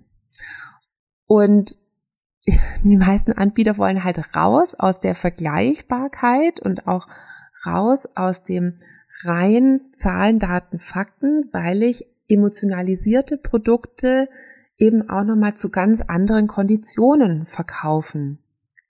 Und 1.26 1.76
die 2.84 2.98
meisten 2.98 3.34
Anbieter 3.34 3.78
wollen 3.78 4.04
halt 4.04 4.36
raus 4.36 4.76
aus 4.76 5.00
der 5.00 5.16
Vergleichbarkeit 5.16 6.60
und 6.60 6.88
auch 6.88 7.08
raus 7.66 8.08
aus 8.16 8.44
dem 8.44 8.80
rein 9.24 9.82
Zahlen, 9.94 10.40
Daten, 10.40 10.80
Fakten, 10.80 11.50
weil 11.52 11.84
ich 11.84 12.08
emotionalisierte 12.28 13.38
Produkte 13.38 14.30
eben 14.78 15.10
auch 15.10 15.24
nochmal 15.24 15.56
zu 15.56 15.70
ganz 15.70 16.02
anderen 16.02 16.48
Konditionen 16.48 17.46
verkaufen 17.46 18.40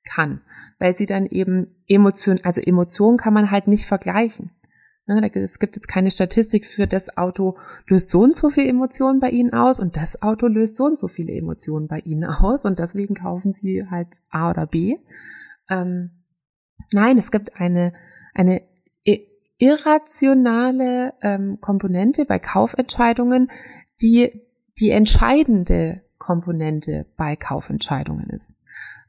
kann, 0.03 0.41
weil 0.79 0.95
sie 0.95 1.05
dann 1.05 1.25
eben 1.25 1.75
Emotionen, 1.87 2.39
also 2.43 2.61
Emotionen 2.61 3.17
kann 3.17 3.33
man 3.33 3.51
halt 3.51 3.67
nicht 3.67 3.85
vergleichen. 3.85 4.51
Ne, 5.07 5.31
es 5.33 5.59
gibt 5.59 5.75
jetzt 5.75 5.87
keine 5.87 6.11
Statistik 6.11 6.65
für 6.65 6.85
das 6.85 7.17
Auto 7.17 7.57
löst 7.87 8.11
so 8.11 8.21
und 8.21 8.35
so 8.35 8.49
viele 8.49 8.69
Emotionen 8.69 9.19
bei 9.19 9.31
Ihnen 9.31 9.51
aus 9.51 9.79
und 9.79 9.97
das 9.97 10.21
Auto 10.21 10.47
löst 10.47 10.77
so 10.77 10.85
und 10.85 10.99
so 10.99 11.07
viele 11.07 11.33
Emotionen 11.33 11.87
bei 11.87 11.99
Ihnen 11.99 12.23
aus 12.23 12.65
und 12.65 12.79
deswegen 12.79 13.15
kaufen 13.15 13.51
Sie 13.51 13.87
halt 13.89 14.07
A 14.29 14.51
oder 14.51 14.67
B. 14.67 14.97
Ähm, 15.69 16.11
nein, 16.93 17.17
es 17.17 17.31
gibt 17.31 17.59
eine, 17.59 17.93
eine 18.35 18.61
irrationale 19.61 21.13
ähm, 21.21 21.61
Komponente 21.61 22.25
bei 22.25 22.39
Kaufentscheidungen, 22.39 23.51
die 24.01 24.41
die 24.79 24.89
entscheidende 24.89 26.01
Komponente 26.17 27.05
bei 27.15 27.35
Kaufentscheidungen 27.35 28.29
ist. 28.31 28.51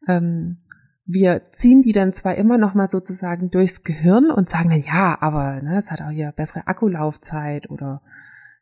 Ähm, 0.06 0.58
wir 1.04 1.42
ziehen 1.52 1.82
die 1.82 1.92
dann 1.92 2.12
zwar 2.12 2.36
immer 2.36 2.58
noch 2.58 2.74
mal 2.74 2.88
sozusagen 2.88 3.50
durchs 3.50 3.82
Gehirn 3.82 4.30
und 4.30 4.48
sagen 4.48 4.70
dann, 4.70 4.82
ja, 4.82 5.16
aber 5.20 5.60
ne, 5.62 5.80
es 5.80 5.90
hat 5.90 6.00
auch 6.00 6.10
hier 6.10 6.32
bessere 6.32 6.66
Akkulaufzeit 6.66 7.70
oder 7.70 8.02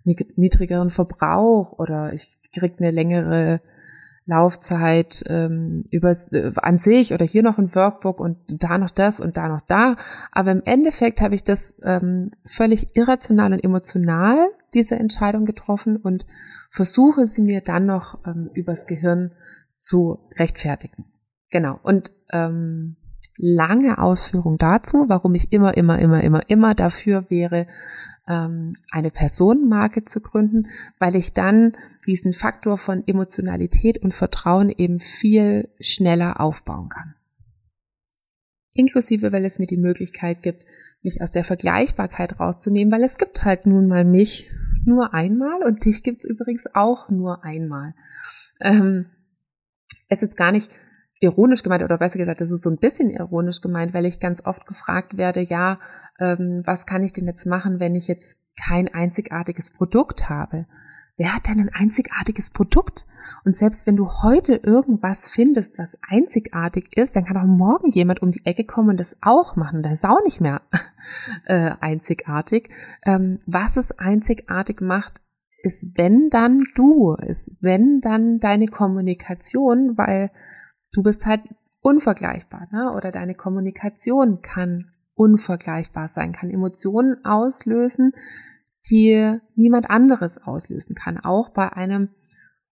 niedrigeren 0.05 0.91
Verbrauch 0.91 1.79
oder 1.79 2.13
ich 2.13 2.39
krieg 2.53 2.77
eine 2.79 2.91
längere 2.91 3.61
Laufzeit 4.25 5.25
ähm, 5.29 5.83
über 5.91 6.17
äh, 6.33 6.53
an 6.57 6.79
sich 6.79 7.13
oder 7.13 7.25
hier 7.25 7.43
noch 7.43 7.59
ein 7.59 7.75
Workbook 7.75 8.21
und 8.21 8.39
da 8.49 8.79
noch 8.79 8.91
das 8.91 9.21
und 9.21 9.37
da 9.37 9.49
noch 9.49 9.63
da. 9.63 9.97
Aber 10.31 10.53
im 10.53 10.63
Endeffekt 10.65 11.21
habe 11.21 11.35
ich 11.35 11.43
das 11.43 11.75
ähm, 11.83 12.31
völlig 12.45 12.97
irrational 12.97 13.53
und 13.53 13.65
emotional 13.65 14.49
diese 14.73 14.97
Entscheidung 14.97 15.47
getroffen 15.47 15.97
und 15.97 16.27
versuche 16.71 17.27
sie 17.27 17.43
mir 17.43 17.61
dann 17.61 17.87
noch 17.87 18.25
ähm, 18.25 18.51
übers 18.55 18.87
Gehirn 18.87 19.33
zu 19.79 20.21
rechtfertigen. 20.37 21.10
Genau. 21.51 21.79
Und 21.83 22.13
ähm, 22.33 22.97
lange 23.37 23.99
Ausführung 23.99 24.59
dazu, 24.59 25.07
warum 25.09 25.35
ich 25.35 25.53
immer, 25.53 25.77
immer, 25.77 25.99
immer, 25.99 26.23
immer, 26.23 26.49
immer 26.49 26.75
dafür 26.75 27.27
wäre, 27.29 27.67
ähm, 28.29 28.75
eine 28.91 29.11
Personenmarke 29.11 30.05
zu 30.05 30.21
gründen, 30.21 30.69
weil 30.99 31.17
ich 31.17 31.33
dann 31.33 31.77
diesen 32.07 32.33
Faktor 32.33 32.79
von 32.79 33.07
Emotionalität 33.07 33.99
und 33.99 34.15
Vertrauen 34.15 34.69
eben 34.71 35.01
viel 35.01 35.69
schneller 35.81 36.41
aufbauen 36.41 36.89
kann. 36.89 37.15
Inklusive, 38.73 39.33
weil 39.33 39.45
es 39.45 39.59
mir 39.59 39.67
die 39.67 39.77
Möglichkeit 39.77 40.43
gibt, 40.43 40.65
mich 41.03 41.23
aus 41.23 41.33
der 41.33 41.45
Vergleichbarkeit 41.45 42.39
rauszunehmen, 42.39 42.93
weil 42.93 43.03
es 43.03 43.19
gibt 43.19 43.45
halt 43.45 43.67
nun 43.67 43.89
mal 43.89 44.05
mich 44.05 44.51
nur 44.85 45.13
einmal 45.13 45.63
und 45.65 45.85
dich 45.85 46.03
gibt's 46.03 46.25
übrigens 46.25 46.65
auch 46.75 47.09
nur 47.11 47.43
einmal. 47.43 47.95
Ähm, 48.61 49.07
es 50.09 50.23
ist 50.23 50.37
gar 50.37 50.53
nicht 50.53 50.71
ironisch 51.21 51.63
gemeint 51.63 51.83
oder 51.83 51.99
besser 51.99 52.19
gesagt, 52.19 52.41
das 52.41 52.51
ist 52.51 52.63
so 52.63 52.71
ein 52.71 52.79
bisschen 52.79 53.11
ironisch 53.11 53.61
gemeint, 53.61 53.95
weil 53.95 54.07
ich 54.07 54.21
ganz 54.21 54.45
oft 54.45 54.67
gefragt 54.67 55.17
werde, 55.17 55.41
ja, 55.41 55.79
ähm, 56.19 56.63
was 56.65 56.87
kann 56.87 57.03
ich 57.03 57.13
denn 57.13 57.27
jetzt 57.27 57.47
machen, 57.47 57.79
wenn 57.79 57.95
ich 57.95 58.09
jetzt 58.09 58.41
kein 58.59 58.93
einzigartiges 58.93 59.73
Produkt 59.73 60.29
habe? 60.29 60.67
Wer 61.19 61.35
hat 61.35 61.49
denn 61.49 61.61
ein 61.61 61.71
einzigartiges 61.75 62.49
Produkt? 62.49 63.07
Und 63.45 63.55
selbst 63.55 63.87
wenn 63.87 63.97
du 63.97 64.09
heute 64.23 64.55
irgendwas 64.55 65.31
findest, 65.31 65.77
was 65.79 65.99
einzigartig 66.09 66.97
ist, 66.97 67.15
dann 67.15 67.27
kann 67.27 67.37
auch 67.37 67.45
morgen 67.45 67.91
jemand 67.91 68.23
um 68.23 68.31
die 68.31 68.47
Ecke 68.47 68.65
kommen 68.65 68.89
und 68.89 69.01
das 69.01 69.19
auch 69.21 69.55
machen. 69.55 69.83
Das 69.83 69.93
ist 69.93 70.07
auch 70.07 70.23
nicht 70.25 70.41
mehr 70.41 70.63
äh, 71.45 71.73
einzigartig. 71.81 72.71
Ähm, 73.05 73.41
was 73.45 73.77
es 73.77 73.93
einzigartig 73.99 74.81
macht, 74.81 75.21
ist 75.63 75.99
wenn 75.99 76.31
dann 76.31 76.63
du, 76.75 77.13
ist 77.15 77.53
wenn 77.61 78.01
dann 78.01 78.41
deine 78.41 78.69
Kommunikation, 78.69 79.99
weil 79.99 80.31
du 80.93 81.03
bist 81.03 81.27
halt 81.27 81.43
unvergleichbar, 81.81 82.69
ne? 82.73 82.93
Oder 82.93 83.11
deine 83.11 83.35
Kommunikation 83.35 84.43
kann 84.43 84.91
unvergleichbar 85.15 86.09
sein, 86.09 86.33
kann 86.33 86.51
Emotionen 86.51 87.25
auslösen, 87.25 88.13
die 88.91 89.39
niemand 89.55 89.91
anderes 89.91 90.39
auslösen 90.39 90.95
kann, 90.95 91.19
auch 91.19 91.51
bei 91.51 91.73
einem 91.73 92.11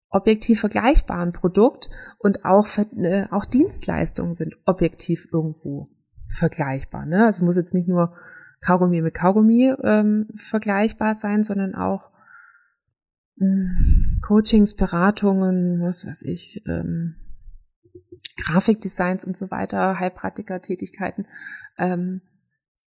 objektiv 0.09 0.59
vergleichbaren 0.59 1.33
Produkt 1.33 1.89
und 2.17 2.45
auch, 2.45 2.67
äh, 2.97 3.27
auch 3.29 3.45
Dienstleistungen 3.45 4.33
sind 4.33 4.57
objektiv 4.65 5.27
irgendwo 5.31 5.89
vergleichbar. 6.29 7.05
Ne? 7.05 7.25
Also 7.25 7.45
muss 7.45 7.55
jetzt 7.55 7.73
nicht 7.73 7.87
nur 7.87 8.15
Kaugummi 8.61 9.01
mit 9.01 9.13
Kaugummi 9.13 9.73
ähm, 9.83 10.27
vergleichbar 10.35 11.15
sein, 11.15 11.43
sondern 11.43 11.75
auch 11.75 12.09
ähm, 13.39 14.19
Coachings, 14.21 14.75
Beratungen, 14.75 15.79
was 15.81 16.05
weiß 16.05 16.23
ich, 16.23 16.63
ähm, 16.67 17.15
Grafikdesigns 18.37 19.23
und 19.23 19.35
so 19.35 19.51
weiter, 19.51 19.99
Heilpraktiker-Tätigkeiten, 19.99 21.27
ähm, 21.77 22.21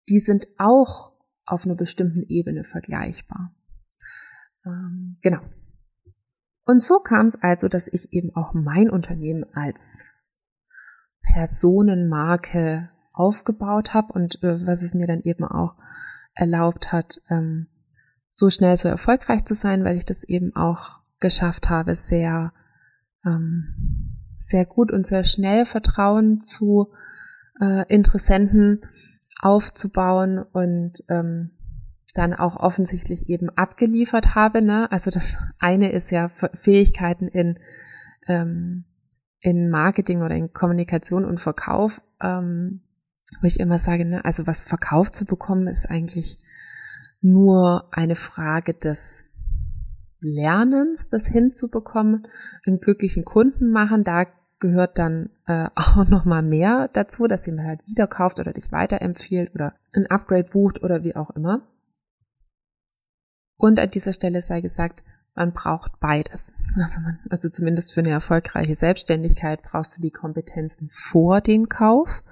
die 0.08 0.18
sind 0.18 0.46
auch 0.58 1.12
auf 1.44 1.64
einer 1.64 1.74
bestimmten 1.74 2.22
Ebene 2.22 2.64
vergleichbar. 2.64 3.54
Ähm, 4.64 5.18
genau. 5.22 5.40
Und 6.64 6.82
so 6.82 7.00
kam 7.00 7.26
es 7.26 7.40
also, 7.40 7.68
dass 7.68 7.88
ich 7.88 8.12
eben 8.12 8.34
auch 8.34 8.54
mein 8.54 8.88
Unternehmen 8.88 9.44
als 9.52 9.96
Personenmarke 11.22 12.90
aufgebaut 13.12 13.94
habe 13.94 14.12
und 14.12 14.42
äh, 14.42 14.66
was 14.66 14.82
es 14.82 14.94
mir 14.94 15.06
dann 15.06 15.20
eben 15.20 15.44
auch 15.44 15.74
erlaubt 16.34 16.92
hat, 16.92 17.20
ähm, 17.28 17.68
so 18.30 18.48
schnell 18.48 18.76
so 18.76 18.88
erfolgreich 18.88 19.44
zu 19.44 19.54
sein, 19.54 19.84
weil 19.84 19.96
ich 19.96 20.06
das 20.06 20.24
eben 20.24 20.56
auch 20.56 21.00
geschafft 21.20 21.68
habe, 21.68 21.94
sehr 21.94 22.52
ähm, 23.24 24.11
sehr 24.46 24.64
gut 24.64 24.92
und 24.92 25.06
sehr 25.06 25.24
schnell 25.24 25.66
Vertrauen 25.66 26.42
zu 26.44 26.92
äh, 27.60 27.84
Interessenten 27.92 28.82
aufzubauen 29.40 30.38
und 30.38 31.02
ähm, 31.08 31.50
dann 32.14 32.34
auch 32.34 32.56
offensichtlich 32.56 33.28
eben 33.28 33.48
abgeliefert 33.50 34.34
habe. 34.34 34.62
Ne? 34.62 34.90
Also 34.90 35.10
das 35.10 35.36
eine 35.58 35.92
ist 35.92 36.10
ja 36.10 36.28
Fähigkeiten 36.28 37.28
in, 37.28 37.58
ähm, 38.26 38.84
in 39.40 39.70
Marketing 39.70 40.22
oder 40.22 40.34
in 40.34 40.52
Kommunikation 40.52 41.24
und 41.24 41.40
Verkauf, 41.40 42.00
ähm, 42.20 42.82
wo 43.40 43.46
ich 43.46 43.60
immer 43.60 43.78
sage, 43.78 44.04
ne, 44.04 44.24
also 44.24 44.46
was 44.46 44.64
verkauft 44.64 45.16
zu 45.16 45.24
bekommen, 45.24 45.66
ist 45.66 45.88
eigentlich 45.90 46.38
nur 47.22 47.88
eine 47.92 48.14
Frage 48.14 48.74
des 48.74 49.26
Lernens, 50.22 51.08
das 51.08 51.26
hinzubekommen, 51.26 52.26
einen 52.66 52.80
glücklichen 52.80 53.24
Kunden 53.24 53.70
machen. 53.70 54.04
Da 54.04 54.26
gehört 54.58 54.98
dann 54.98 55.30
äh, 55.46 55.68
auch 55.74 56.06
nochmal 56.08 56.42
mehr 56.42 56.88
dazu, 56.92 57.26
dass 57.26 57.46
jemand 57.46 57.68
halt 57.68 57.86
wieder 57.86 58.06
kauft 58.06 58.40
oder 58.40 58.52
dich 58.52 58.72
weiterempfiehlt 58.72 59.54
oder 59.54 59.74
ein 59.92 60.06
Upgrade 60.06 60.48
bucht 60.50 60.82
oder 60.82 61.04
wie 61.04 61.16
auch 61.16 61.30
immer. 61.30 61.62
Und 63.56 63.78
an 63.78 63.90
dieser 63.90 64.12
Stelle 64.12 64.42
sei 64.42 64.60
gesagt, 64.60 65.04
man 65.34 65.52
braucht 65.52 66.00
beides. 66.00 66.40
Also, 66.76 67.00
man, 67.00 67.18
also 67.30 67.48
zumindest 67.48 67.92
für 67.92 68.00
eine 68.00 68.10
erfolgreiche 68.10 68.76
Selbstständigkeit 68.76 69.62
brauchst 69.62 69.96
du 69.96 70.02
die 70.02 70.10
Kompetenzen 70.10 70.88
vor 70.90 71.40
dem 71.40 71.68
Kauf, 71.68 72.22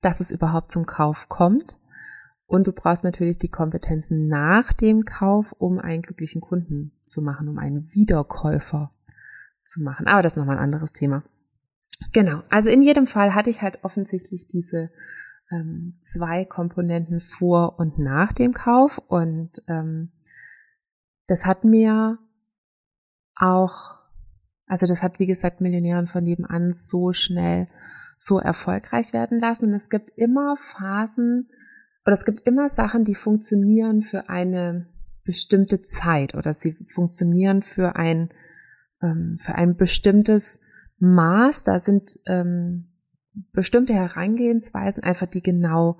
dass 0.00 0.20
es 0.20 0.30
überhaupt 0.30 0.72
zum 0.72 0.86
Kauf 0.86 1.28
kommt. 1.28 1.78
Und 2.52 2.66
du 2.66 2.72
brauchst 2.72 3.02
natürlich 3.02 3.38
die 3.38 3.48
Kompetenzen 3.48 4.28
nach 4.28 4.74
dem 4.74 5.06
Kauf, 5.06 5.54
um 5.56 5.78
einen 5.78 6.02
glücklichen 6.02 6.42
Kunden 6.42 6.92
zu 7.06 7.22
machen, 7.22 7.48
um 7.48 7.58
einen 7.58 7.90
Wiederkäufer 7.92 8.92
zu 9.64 9.82
machen. 9.82 10.06
Aber 10.06 10.20
das 10.20 10.34
ist 10.34 10.36
nochmal 10.36 10.58
ein 10.58 10.64
anderes 10.64 10.92
Thema. 10.92 11.24
Genau, 12.12 12.42
also 12.50 12.68
in 12.68 12.82
jedem 12.82 13.06
Fall 13.06 13.34
hatte 13.34 13.48
ich 13.48 13.62
halt 13.62 13.82
offensichtlich 13.84 14.48
diese 14.48 14.90
ähm, 15.50 15.96
zwei 16.02 16.44
Komponenten 16.44 17.20
vor 17.20 17.78
und 17.78 17.98
nach 17.98 18.34
dem 18.34 18.52
Kauf 18.52 18.98
und 18.98 19.62
ähm, 19.66 20.12
das 21.28 21.46
hat 21.46 21.64
mir 21.64 22.18
auch, 23.34 23.94
also 24.66 24.84
das 24.84 25.02
hat 25.02 25.18
wie 25.20 25.26
gesagt 25.26 25.62
Millionären 25.62 26.06
von 26.06 26.22
nebenan 26.22 26.74
so 26.74 27.14
schnell 27.14 27.66
so 28.18 28.38
erfolgreich 28.38 29.14
werden 29.14 29.38
lassen. 29.38 29.68
Und 29.68 29.74
es 29.74 29.88
gibt 29.88 30.10
immer 30.16 30.56
Phasen, 30.58 31.48
oder 32.04 32.14
es 32.14 32.24
gibt 32.24 32.46
immer 32.46 32.68
Sachen, 32.70 33.04
die 33.04 33.14
funktionieren 33.14 34.02
für 34.02 34.28
eine 34.28 34.86
bestimmte 35.24 35.82
Zeit 35.82 36.34
oder 36.34 36.54
sie 36.54 36.72
funktionieren 36.72 37.62
für 37.62 37.96
ein, 37.96 38.30
ähm, 39.00 39.36
für 39.38 39.54
ein 39.54 39.76
bestimmtes 39.76 40.58
Maß. 40.98 41.62
Da 41.62 41.78
sind 41.78 42.18
ähm, 42.26 42.88
bestimmte 43.52 43.94
Herangehensweisen 43.94 45.02
einfach 45.02 45.26
die 45.26 45.42
genau 45.42 45.98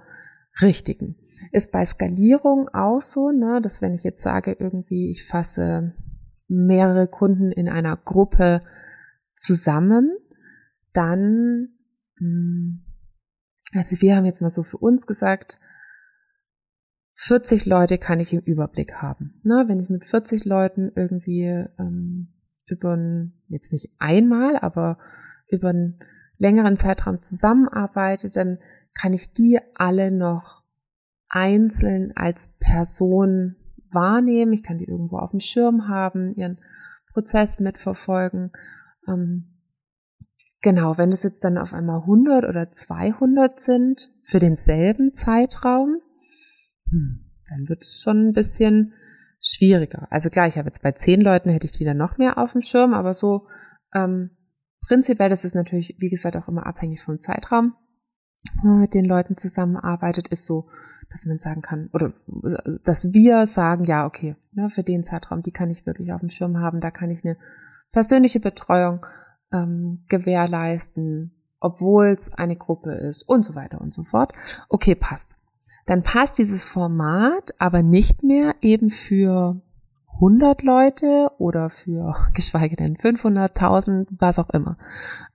richtigen. 0.61 1.17
Ist 1.51 1.73
bei 1.73 1.85
Skalierung 1.85 2.69
auch 2.73 3.01
so, 3.01 3.31
ne, 3.31 3.61
dass 3.63 3.81
wenn 3.81 3.95
ich 3.95 4.03
jetzt 4.03 4.23
sage, 4.23 4.57
irgendwie, 4.59 5.11
ich 5.11 5.27
fasse 5.27 5.95
mehrere 6.49 7.09
Kunden 7.09 7.51
in 7.53 7.69
einer 7.69 7.97
Gruppe 7.97 8.63
zusammen, 9.35 10.11
dann, 10.93 11.69
hm, 12.19 12.85
also 13.75 14.01
wir 14.01 14.17
haben 14.17 14.27
jetzt 14.27 14.43
mal 14.43 14.51
so 14.51 14.63
für 14.63 14.79
uns 14.79 15.07
gesagt, 15.07 15.59
40 17.25 17.67
Leute 17.67 17.99
kann 17.99 18.19
ich 18.19 18.33
im 18.33 18.41
Überblick 18.41 18.95
haben. 18.95 19.41
Na, 19.45 19.69
wenn 19.69 19.79
ich 19.79 19.89
mit 19.89 20.05
40 20.05 20.45
Leuten 20.45 20.91
irgendwie 20.97 21.45
ähm, 21.79 22.33
über 22.67 22.97
ein, 22.97 23.35
jetzt 23.47 23.73
nicht 23.73 23.93
einmal, 24.01 24.57
aber 24.57 24.99
über 25.49 25.69
einen 25.69 26.01
längeren 26.39 26.77
Zeitraum 26.77 27.23
zusammenarbeite, 27.23 28.31
dann 28.31 28.59
kann 28.93 29.13
ich 29.13 29.33
die 29.33 29.61
alle 29.77 30.11
noch 30.11 30.65
einzeln 31.29 32.11
als 32.17 32.57
Person 32.59 33.55
wahrnehmen. 33.93 34.53
Ich 34.53 34.65
kann 34.65 34.79
die 34.79 34.89
irgendwo 34.89 35.19
auf 35.19 35.31
dem 35.31 35.41
Schirm 35.41 35.87
haben, 35.87 36.35
ihren 36.35 36.59
Prozess 37.13 37.61
mitverfolgen. 37.61 38.51
Ähm, 39.07 39.61
genau, 40.61 40.99
wenn 40.99 41.13
es 41.13 41.23
jetzt 41.23 41.45
dann 41.45 41.57
auf 41.57 41.73
einmal 41.73 42.01
100 42.01 42.47
oder 42.47 42.73
200 42.73 43.61
sind 43.61 44.13
für 44.25 44.41
denselben 44.41 45.15
Zeitraum, 45.15 46.01
hm, 46.93 47.25
dann 47.49 47.69
wird 47.69 47.83
es 47.83 48.01
schon 48.01 48.29
ein 48.29 48.33
bisschen 48.33 48.93
schwieriger. 49.41 50.07
Also 50.11 50.31
klar, 50.31 50.47
ich 50.47 50.57
habe 50.57 50.69
jetzt 50.69 50.83
bei 50.83 50.93
zehn 50.93 51.21
Leuten 51.21 51.51
hätte 51.51 51.67
ich 51.67 51.73
die 51.73 51.85
dann 51.85 51.97
noch 51.97 52.19
mehr 52.19 52.39
auf 52.39 52.53
dem 52.53 52.61
Schirm, 52.61 52.95
aber 52.95 53.13
so 53.13 53.49
ähm, 53.93 54.31
prinzipiell, 54.87 55.31
das 55.31 55.45
ist 55.45 55.55
natürlich, 55.55 55.97
wie 55.99 56.11
gesagt, 56.11 56.37
auch 56.37 56.49
immer 56.49 56.67
abhängig 56.67 57.03
vom 57.03 57.21
Zeitraum, 57.21 57.75
wo 58.63 58.69
man 58.69 58.81
mit 58.81 58.95
den 58.95 59.05
Leuten 59.05 59.37
zusammenarbeitet, 59.37 60.29
ist 60.29 60.45
so, 60.45 60.69
dass 61.11 61.27
man 61.27 61.39
sagen 61.39 61.63
kann, 61.63 61.91
oder 61.93 62.13
dass 62.85 63.13
wir 63.13 63.47
sagen, 63.47 63.85
ja, 63.85 64.07
okay, 64.07 64.37
ne, 64.53 64.71
für 64.71 64.83
den 64.83 65.05
Zeitraum, 65.05 65.43
die 65.43 65.53
kann 65.53 65.71
ich 65.71 65.87
wirklich 65.87 66.13
auf 66.13 66.21
dem 66.21 66.31
Schirm 66.31 66.59
haben, 66.59 66.81
da 66.81 66.91
kann 66.91 67.11
ich 67.11 67.25
eine 67.25 67.37
persönliche 67.91 68.41
Betreuung 68.41 69.05
ähm, 69.53 70.05
gewährleisten, 70.09 71.33
obwohl 71.59 72.09
es 72.09 72.33
eine 72.33 72.57
Gruppe 72.57 72.93
ist 72.93 73.23
und 73.23 73.45
so 73.45 73.55
weiter 73.55 73.81
und 73.81 73.93
so 73.93 74.05
fort. 74.05 74.33
Okay, 74.69 74.95
passt 74.95 75.35
dann 75.87 76.03
passt 76.03 76.39
dieses 76.39 76.65
Format 76.65 77.55
aber 77.59 77.83
nicht 77.83 78.23
mehr 78.23 78.55
eben 78.61 78.91
für 78.91 79.61
100 80.15 80.63
Leute 80.63 81.31
oder 81.39 81.71
für, 81.71 82.15
geschweige 82.35 82.77
denn 82.77 82.97
500.000, 82.97 84.07
was 84.11 84.39
auch 84.39 84.51
immer. 84.51 84.79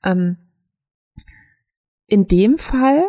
Ähm, 0.04 0.38
in 2.08 2.28
dem 2.28 2.58
Fall 2.58 3.04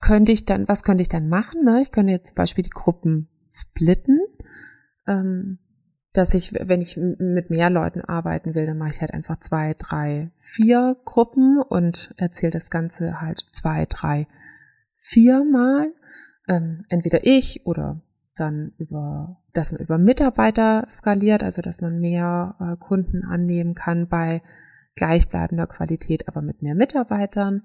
könnte 0.00 0.30
ich 0.30 0.44
dann, 0.44 0.68
was 0.68 0.84
könnte 0.84 1.02
ich 1.02 1.08
dann 1.08 1.28
machen? 1.28 1.64
Ne? 1.64 1.82
Ich 1.82 1.90
könnte 1.90 2.12
jetzt 2.12 2.28
zum 2.28 2.36
Beispiel 2.36 2.62
die 2.62 2.70
Gruppen 2.70 3.28
splitten, 3.48 4.20
ähm, 5.08 5.58
dass 6.12 6.34
ich, 6.34 6.52
wenn 6.54 6.80
ich 6.80 6.96
mit 6.96 7.50
mehr 7.50 7.68
Leuten 7.68 8.00
arbeiten 8.00 8.54
will, 8.54 8.66
dann 8.66 8.78
mache 8.78 8.90
ich 8.90 9.00
halt 9.00 9.12
einfach 9.12 9.40
zwei, 9.40 9.74
drei, 9.76 10.30
vier 10.38 10.96
Gruppen 11.04 11.60
und 11.60 12.14
erzähle 12.16 12.52
das 12.52 12.70
Ganze 12.70 13.20
halt 13.20 13.44
zwei, 13.52 13.86
drei, 13.86 14.26
vier 14.96 15.44
Mal 15.44 15.92
ähm, 16.48 16.84
entweder 16.88 17.24
ich 17.24 17.66
oder 17.66 18.00
dann 18.34 18.72
über, 18.78 19.40
dass 19.52 19.72
man 19.72 19.80
über 19.80 19.98
Mitarbeiter 19.98 20.86
skaliert, 20.90 21.42
also 21.42 21.62
dass 21.62 21.80
man 21.80 22.00
mehr 22.00 22.56
äh, 22.60 22.76
Kunden 22.76 23.24
annehmen 23.24 23.74
kann 23.74 24.08
bei 24.08 24.42
gleichbleibender 24.94 25.66
Qualität, 25.66 26.28
aber 26.28 26.42
mit 26.42 26.62
mehr 26.62 26.74
Mitarbeitern. 26.74 27.62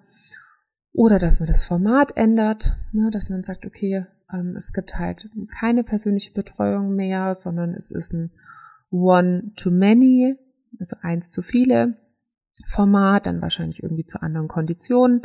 Oder 0.91 1.17
dass 1.17 1.39
man 1.39 1.47
das 1.47 1.65
Format 1.65 2.15
ändert, 2.15 2.75
ne, 2.91 3.09
dass 3.11 3.29
man 3.29 3.43
sagt, 3.43 3.65
okay, 3.65 4.05
ähm, 4.31 4.55
es 4.55 4.73
gibt 4.73 4.99
halt 4.99 5.29
keine 5.59 5.83
persönliche 5.83 6.33
Betreuung 6.33 6.95
mehr, 6.95 7.33
sondern 7.33 7.73
es 7.73 7.89
ist 7.89 8.13
ein 8.13 8.31
One-to-Many, 8.91 10.37
also 10.79 10.95
eins 11.01 11.31
zu 11.31 11.41
viele 11.41 11.97
Format, 12.67 13.25
dann 13.25 13.41
wahrscheinlich 13.41 13.81
irgendwie 13.81 14.05
zu 14.05 14.21
anderen 14.21 14.47
Konditionen. 14.47 15.23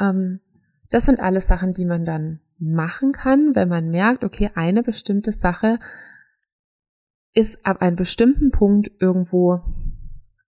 Ähm, 0.00 0.40
das 0.90 1.06
sind 1.06 1.20
alles 1.20 1.46
Sachen, 1.46 1.74
die 1.74 1.84
man 1.84 2.04
dann 2.04 2.40
machen 2.72 3.12
kann, 3.12 3.54
wenn 3.54 3.68
man 3.68 3.90
merkt, 3.90 4.24
okay, 4.24 4.50
eine 4.54 4.82
bestimmte 4.82 5.32
Sache 5.32 5.78
ist 7.34 7.64
ab 7.66 7.82
einem 7.82 7.96
bestimmten 7.96 8.50
Punkt 8.50 8.90
irgendwo 9.00 9.60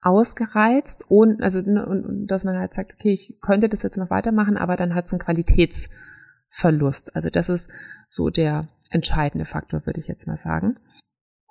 ausgereizt 0.00 1.04
und 1.08 1.42
also 1.42 1.60
ne, 1.60 2.24
dass 2.26 2.44
man 2.44 2.58
halt 2.58 2.74
sagt, 2.74 2.94
okay, 2.94 3.12
ich 3.12 3.38
könnte 3.40 3.68
das 3.68 3.82
jetzt 3.82 3.98
noch 3.98 4.10
weitermachen, 4.10 4.56
aber 4.56 4.76
dann 4.76 4.94
hat 4.94 5.06
es 5.06 5.12
einen 5.12 5.20
Qualitätsverlust. 5.20 7.16
Also 7.16 7.28
das 7.28 7.48
ist 7.48 7.68
so 8.06 8.30
der 8.30 8.68
entscheidende 8.90 9.46
Faktor, 9.46 9.84
würde 9.84 9.98
ich 9.98 10.06
jetzt 10.06 10.28
mal 10.28 10.36
sagen. 10.36 10.78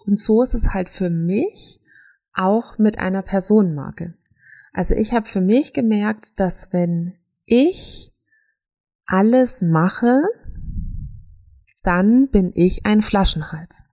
Und 0.06 0.20
so 0.20 0.42
ist 0.42 0.54
es 0.54 0.74
halt 0.74 0.90
für 0.90 1.10
mich 1.10 1.82
auch 2.34 2.78
mit 2.78 2.98
einer 2.98 3.22
Personenmarke. 3.22 4.14
Also 4.72 4.94
ich 4.94 5.14
habe 5.14 5.26
für 5.26 5.42
mich 5.42 5.74
gemerkt, 5.74 6.40
dass 6.40 6.72
wenn 6.72 7.14
ich 7.46 8.14
alles 9.06 9.62
mache, 9.62 10.24
dann 11.86 12.30
bin 12.30 12.52
ich 12.54 12.86
ein 12.86 13.02
Flaschenhals. 13.02 13.84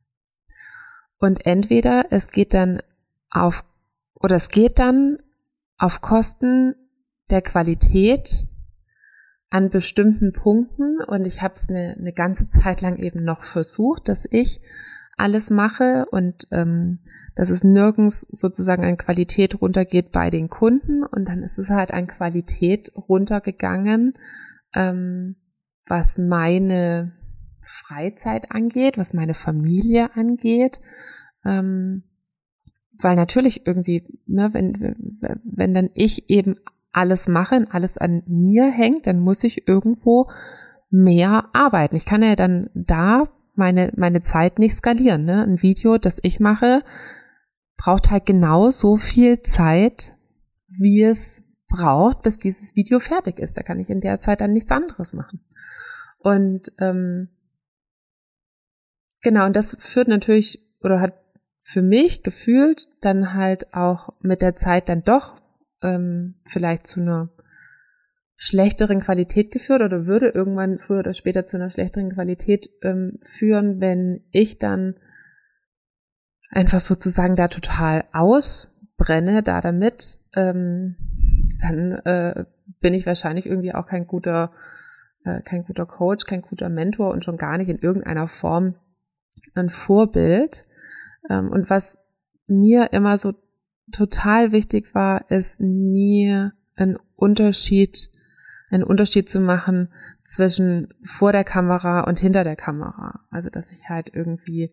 Und 1.18 1.46
entweder 1.46 2.06
es 2.10 2.30
geht 2.30 2.54
dann 2.54 2.82
auf, 3.30 3.64
oder 4.14 4.36
es 4.36 4.48
geht 4.48 4.78
dann 4.78 5.18
auf 5.78 6.00
Kosten 6.00 6.74
der 7.30 7.42
Qualität 7.42 8.46
an 9.50 9.70
bestimmten 9.70 10.32
Punkten. 10.32 11.00
Und 11.00 11.24
ich 11.24 11.42
habe 11.42 11.54
es 11.54 11.68
eine, 11.68 11.96
eine 11.98 12.12
ganze 12.12 12.48
Zeit 12.48 12.80
lang 12.80 12.96
eben 12.96 13.24
noch 13.24 13.42
versucht, 13.42 14.08
dass 14.08 14.26
ich 14.30 14.60
alles 15.16 15.50
mache. 15.50 16.06
Und 16.10 16.48
ähm, 16.50 17.00
dass 17.34 17.50
es 17.50 17.64
nirgends 17.64 18.22
sozusagen 18.22 18.84
an 18.84 18.98
Qualität 18.98 19.60
runtergeht 19.60 20.12
bei 20.12 20.30
den 20.30 20.48
Kunden. 20.48 21.04
Und 21.04 21.28
dann 21.28 21.42
ist 21.42 21.58
es 21.58 21.70
halt 21.70 21.90
an 21.90 22.06
Qualität 22.06 22.92
runtergegangen, 22.94 24.14
ähm, 24.74 25.36
was 25.86 26.18
meine 26.18 27.12
Freizeit 27.62 28.50
angeht, 28.50 28.98
was 28.98 29.14
meine 29.14 29.34
Familie 29.34 30.14
angeht. 30.14 30.80
Ähm, 31.44 32.04
weil 32.98 33.16
natürlich 33.16 33.66
irgendwie, 33.66 34.04
ne, 34.26 34.50
wenn, 34.52 34.96
wenn 35.44 35.74
dann 35.74 35.90
ich 35.94 36.30
eben 36.30 36.56
alles 36.92 37.26
mache 37.26 37.56
und 37.56 37.74
alles 37.74 37.98
an 37.98 38.22
mir 38.26 38.70
hängt, 38.70 39.06
dann 39.06 39.20
muss 39.20 39.44
ich 39.44 39.66
irgendwo 39.66 40.30
mehr 40.90 41.48
arbeiten. 41.52 41.96
Ich 41.96 42.04
kann 42.04 42.22
ja 42.22 42.36
dann 42.36 42.68
da 42.74 43.28
meine, 43.54 43.92
meine 43.96 44.20
Zeit 44.20 44.58
nicht 44.58 44.76
skalieren. 44.76 45.24
Ne? 45.24 45.42
Ein 45.42 45.62
Video, 45.62 45.98
das 45.98 46.18
ich 46.22 46.38
mache, 46.38 46.82
braucht 47.76 48.10
halt 48.10 48.26
genau 48.26 48.70
so 48.70 48.96
viel 48.96 49.42
Zeit, 49.42 50.14
wie 50.68 51.02
es 51.02 51.42
braucht, 51.68 52.22
bis 52.22 52.38
dieses 52.38 52.76
Video 52.76 53.00
fertig 53.00 53.38
ist. 53.38 53.56
Da 53.56 53.62
kann 53.62 53.80
ich 53.80 53.90
in 53.90 54.00
der 54.00 54.20
Zeit 54.20 54.40
dann 54.40 54.52
nichts 54.52 54.70
anderes 54.70 55.14
machen. 55.14 55.40
Und 56.18 56.70
ähm, 56.78 57.28
Genau, 59.22 59.46
und 59.46 59.56
das 59.56 59.76
führt 59.78 60.08
natürlich 60.08 60.58
oder 60.82 61.00
hat 61.00 61.14
für 61.60 61.82
mich 61.82 62.22
gefühlt 62.22 62.88
dann 63.00 63.34
halt 63.34 63.72
auch 63.72 64.12
mit 64.20 64.42
der 64.42 64.56
Zeit 64.56 64.88
dann 64.88 65.04
doch 65.04 65.40
ähm, 65.80 66.34
vielleicht 66.44 66.88
zu 66.88 67.00
einer 67.00 67.30
schlechteren 68.36 69.00
Qualität 69.00 69.52
geführt 69.52 69.82
oder 69.82 70.06
würde 70.06 70.28
irgendwann 70.28 70.80
früher 70.80 70.98
oder 70.98 71.14
später 71.14 71.46
zu 71.46 71.56
einer 71.56 71.68
schlechteren 71.68 72.12
Qualität 72.12 72.68
ähm, 72.82 73.20
führen, 73.22 73.80
wenn 73.80 74.24
ich 74.32 74.58
dann 74.58 74.96
einfach 76.50 76.80
sozusagen 76.80 77.36
da 77.36 77.46
total 77.46 78.04
ausbrenne, 78.12 79.44
da 79.44 79.60
damit, 79.60 80.18
ähm, 80.34 80.96
dann 81.60 81.92
äh, 82.04 82.44
bin 82.80 82.94
ich 82.94 83.06
wahrscheinlich 83.06 83.46
irgendwie 83.46 83.74
auch 83.74 83.86
kein 83.86 84.08
guter, 84.08 84.52
äh, 85.24 85.40
kein 85.42 85.64
guter 85.64 85.86
Coach, 85.86 86.26
kein 86.26 86.42
guter 86.42 86.68
Mentor 86.68 87.12
und 87.12 87.24
schon 87.24 87.36
gar 87.36 87.56
nicht 87.56 87.68
in 87.68 87.78
irgendeiner 87.78 88.26
Form 88.26 88.74
ein 89.54 89.70
Vorbild. 89.70 90.66
Ähm, 91.28 91.50
und 91.50 91.70
was 91.70 91.98
mir 92.46 92.92
immer 92.92 93.18
so 93.18 93.34
total 93.90 94.52
wichtig 94.52 94.94
war, 94.94 95.30
ist 95.30 95.60
nie 95.60 96.50
einen 96.76 96.98
Unterschied, 97.16 98.10
einen 98.70 98.84
Unterschied 98.84 99.28
zu 99.28 99.40
machen 99.40 99.92
zwischen 100.24 100.94
vor 101.04 101.32
der 101.32 101.44
Kamera 101.44 102.00
und 102.02 102.18
hinter 102.18 102.44
der 102.44 102.56
Kamera. 102.56 103.20
Also, 103.30 103.50
dass 103.50 103.70
ich 103.72 103.88
halt 103.88 104.10
irgendwie 104.14 104.72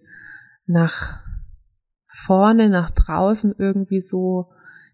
nach 0.66 1.20
vorne, 2.08 2.70
nach 2.70 2.90
draußen 2.90 3.54
irgendwie 3.58 4.00
so 4.00 4.52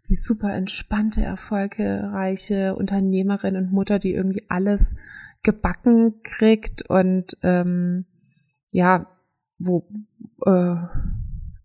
die 0.09 0.15
super 0.15 0.53
entspannte, 0.53 1.21
erfolgreiche 1.21 2.75
Unternehmerin 2.75 3.55
und 3.55 3.71
Mutter, 3.71 3.99
die 3.99 4.13
irgendwie 4.13 4.45
alles 4.49 4.93
gebacken 5.43 6.21
kriegt 6.23 6.89
und 6.89 7.37
ähm, 7.43 8.05
ja, 8.71 9.07
wo 9.57 9.87
äh, 10.45 10.75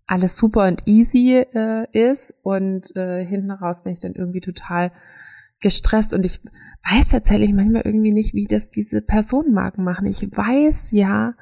alles 0.06 0.36
super 0.36 0.66
und 0.66 0.86
easy 0.86 1.44
äh, 1.52 1.86
ist 1.92 2.34
und 2.42 2.94
äh, 2.96 3.24
hinten 3.24 3.50
raus 3.50 3.84
bin 3.84 3.92
ich 3.92 4.00
dann 4.00 4.14
irgendwie 4.14 4.40
total 4.40 4.92
gestresst 5.60 6.14
und 6.14 6.24
ich 6.24 6.40
weiß 6.90 7.10
tatsächlich 7.10 7.52
manchmal 7.52 7.82
irgendwie 7.84 8.12
nicht, 8.12 8.34
wie 8.34 8.46
das 8.46 8.70
diese 8.70 9.02
Personenmarken 9.02 9.84
machen. 9.84 10.06
Ich 10.06 10.22
weiß 10.22 10.90
ja 10.92 11.34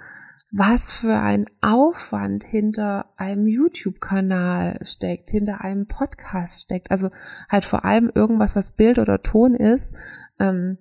was 0.50 0.92
für 0.96 1.18
ein 1.18 1.46
Aufwand 1.60 2.42
hinter 2.42 3.12
einem 3.16 3.46
YouTube-Kanal 3.46 4.80
steckt, 4.84 5.30
hinter 5.30 5.60
einem 5.60 5.86
Podcast 5.86 6.62
steckt. 6.62 6.90
Also 6.90 7.10
halt 7.50 7.64
vor 7.64 7.84
allem 7.84 8.10
irgendwas, 8.14 8.56
was 8.56 8.72
Bild 8.72 8.98
oder 8.98 9.20
Ton 9.20 9.54
ist. 9.54 9.94
Ähm, 10.38 10.78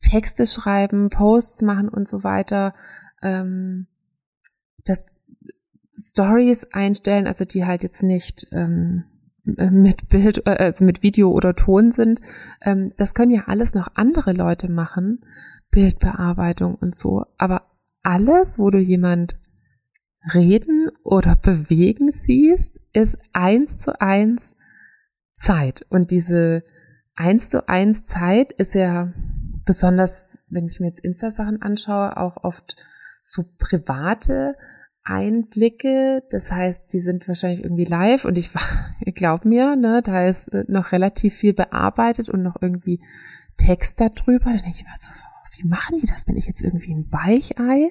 Texte 0.00 0.46
schreiben, 0.46 1.10
Posts 1.10 1.62
machen 1.62 1.88
und 1.88 2.06
so 2.06 2.22
weiter. 2.22 2.74
Ähm, 3.22 3.88
das 4.84 5.04
Stories 5.96 6.64
einstellen, 6.72 7.26
also 7.26 7.44
die 7.44 7.64
halt 7.64 7.82
jetzt 7.82 8.02
nicht 8.02 8.48
ähm, 8.52 9.04
mit 9.44 10.08
Bild, 10.08 10.46
äh, 10.46 10.50
also 10.50 10.84
mit 10.84 11.02
Video 11.02 11.30
oder 11.30 11.54
Ton 11.54 11.92
sind. 11.92 12.20
Ähm, 12.62 12.92
das 12.96 13.14
können 13.14 13.30
ja 13.30 13.44
alles 13.46 13.74
noch 13.74 13.88
andere 13.94 14.32
Leute 14.32 14.68
machen. 14.68 15.24
Bildbearbeitung 15.70 16.76
und 16.76 16.94
so. 16.94 17.24
Aber 17.36 17.62
alles, 18.02 18.58
wo 18.58 18.70
du 18.70 18.78
jemand 18.78 19.36
reden 20.32 20.88
oder 21.02 21.34
bewegen 21.34 22.12
siehst, 22.12 22.80
ist 22.92 23.18
eins 23.32 23.78
zu 23.78 24.00
eins 24.00 24.54
Zeit. 25.34 25.84
Und 25.90 26.10
diese 26.10 26.62
eins 27.16 27.50
zu 27.50 27.68
eins 27.68 28.04
Zeit 28.04 28.52
ist 28.52 28.74
ja 28.74 29.12
besonders, 29.64 30.26
wenn 30.48 30.66
ich 30.66 30.80
mir 30.80 30.88
jetzt 30.88 31.00
Insta-Sachen 31.00 31.60
anschaue, 31.60 32.16
auch 32.16 32.44
oft 32.44 32.76
so 33.24 33.44
private 33.58 34.54
Einblicke. 35.02 36.22
Das 36.30 36.52
heißt, 36.52 36.92
die 36.92 37.00
sind 37.00 37.26
wahrscheinlich 37.26 37.64
irgendwie 37.64 37.86
live 37.86 38.24
und 38.24 38.38
ich, 38.38 38.50
ich 39.00 39.14
glaube 39.14 39.48
mir, 39.48 39.74
ne, 39.74 40.02
da 40.04 40.26
ist 40.26 40.48
äh, 40.48 40.64
noch 40.68 40.92
relativ 40.92 41.34
viel 41.34 41.54
bearbeitet 41.54 42.28
und 42.28 42.42
noch 42.42 42.60
irgendwie 42.60 43.00
Text 43.56 44.00
darüber. 44.00 44.44
Dann 44.46 44.62
denke 44.62 44.78
ich 44.78 44.84
mir 44.84 44.90
so, 44.98 45.08
wie 45.56 45.66
machen 45.66 45.98
die 46.00 46.06
das? 46.06 46.26
Bin 46.26 46.36
ich 46.36 46.46
jetzt 46.46 46.62
irgendwie 46.62 46.94
ein 46.94 47.10
Weichei? 47.10 47.90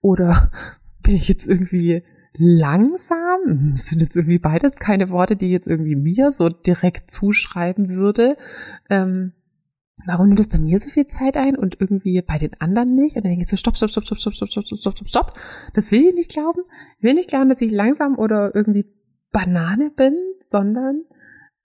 Oder 0.00 0.50
bin 1.02 1.14
ich 1.16 1.28
jetzt 1.28 1.46
irgendwie 1.46 2.02
langsam? 2.32 3.72
Das 3.72 3.86
sind 3.86 4.00
jetzt 4.00 4.16
irgendwie 4.16 4.38
beides 4.38 4.76
keine 4.76 5.10
Worte, 5.10 5.36
die 5.36 5.50
jetzt 5.50 5.68
irgendwie 5.68 5.96
mir 5.96 6.30
so 6.32 6.48
direkt 6.48 7.10
zuschreiben 7.10 7.90
würde. 7.90 8.36
Ähm, 8.90 9.32
warum 10.06 10.28
nimmt 10.28 10.38
das 10.38 10.48
bei 10.48 10.58
mir 10.58 10.78
so 10.78 10.88
viel 10.88 11.06
Zeit 11.06 11.36
ein 11.36 11.56
und 11.56 11.80
irgendwie 11.80 12.20
bei 12.22 12.38
den 12.38 12.60
anderen 12.60 12.94
nicht? 12.94 13.16
Und 13.16 13.24
dann 13.24 13.30
denke 13.30 13.42
ich 13.42 13.48
so, 13.48 13.56
stopp, 13.56 13.76
stopp, 13.76 13.90
stopp, 13.90 14.04
stopp, 14.04 14.18
stopp, 14.18 14.34
stopp, 14.34 14.50
stopp, 14.50 14.66
stopp, 14.66 14.92
stopp, 14.92 15.08
stopp. 15.08 15.38
Das 15.74 15.90
will 15.90 16.08
ich 16.08 16.14
nicht 16.14 16.30
glauben. 16.30 16.62
Ich 16.98 17.04
will 17.04 17.14
nicht 17.14 17.28
glauben, 17.28 17.48
dass 17.48 17.60
ich 17.60 17.70
langsam 17.70 18.18
oder 18.18 18.54
irgendwie 18.54 18.86
Banane 19.30 19.90
bin, 19.90 20.16
sondern 20.48 21.04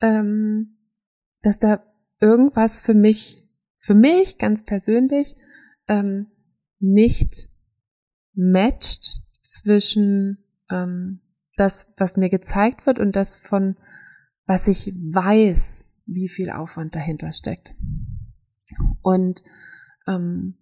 ähm, 0.01 0.77
dass 1.41 1.57
da 1.59 1.83
irgendwas 2.19 2.81
für 2.81 2.93
mich 2.93 3.45
für 3.79 3.95
mich 3.95 4.37
ganz 4.37 4.63
persönlich 4.63 5.37
ähm, 5.87 6.27
nicht 6.79 7.49
matcht 8.33 9.21
zwischen 9.41 10.37
ähm, 10.69 11.21
das, 11.55 11.87
was 11.97 12.17
mir 12.17 12.29
gezeigt 12.29 12.85
wird 12.85 12.99
und 12.99 13.15
das 13.15 13.37
von, 13.37 13.77
was 14.45 14.67
ich 14.67 14.93
weiß, 14.93 15.83
wie 16.05 16.29
viel 16.29 16.49
Aufwand 16.49 16.95
dahinter 16.95 17.33
steckt. 17.33 17.73
Und, 19.01 19.43
ähm, 20.07 20.55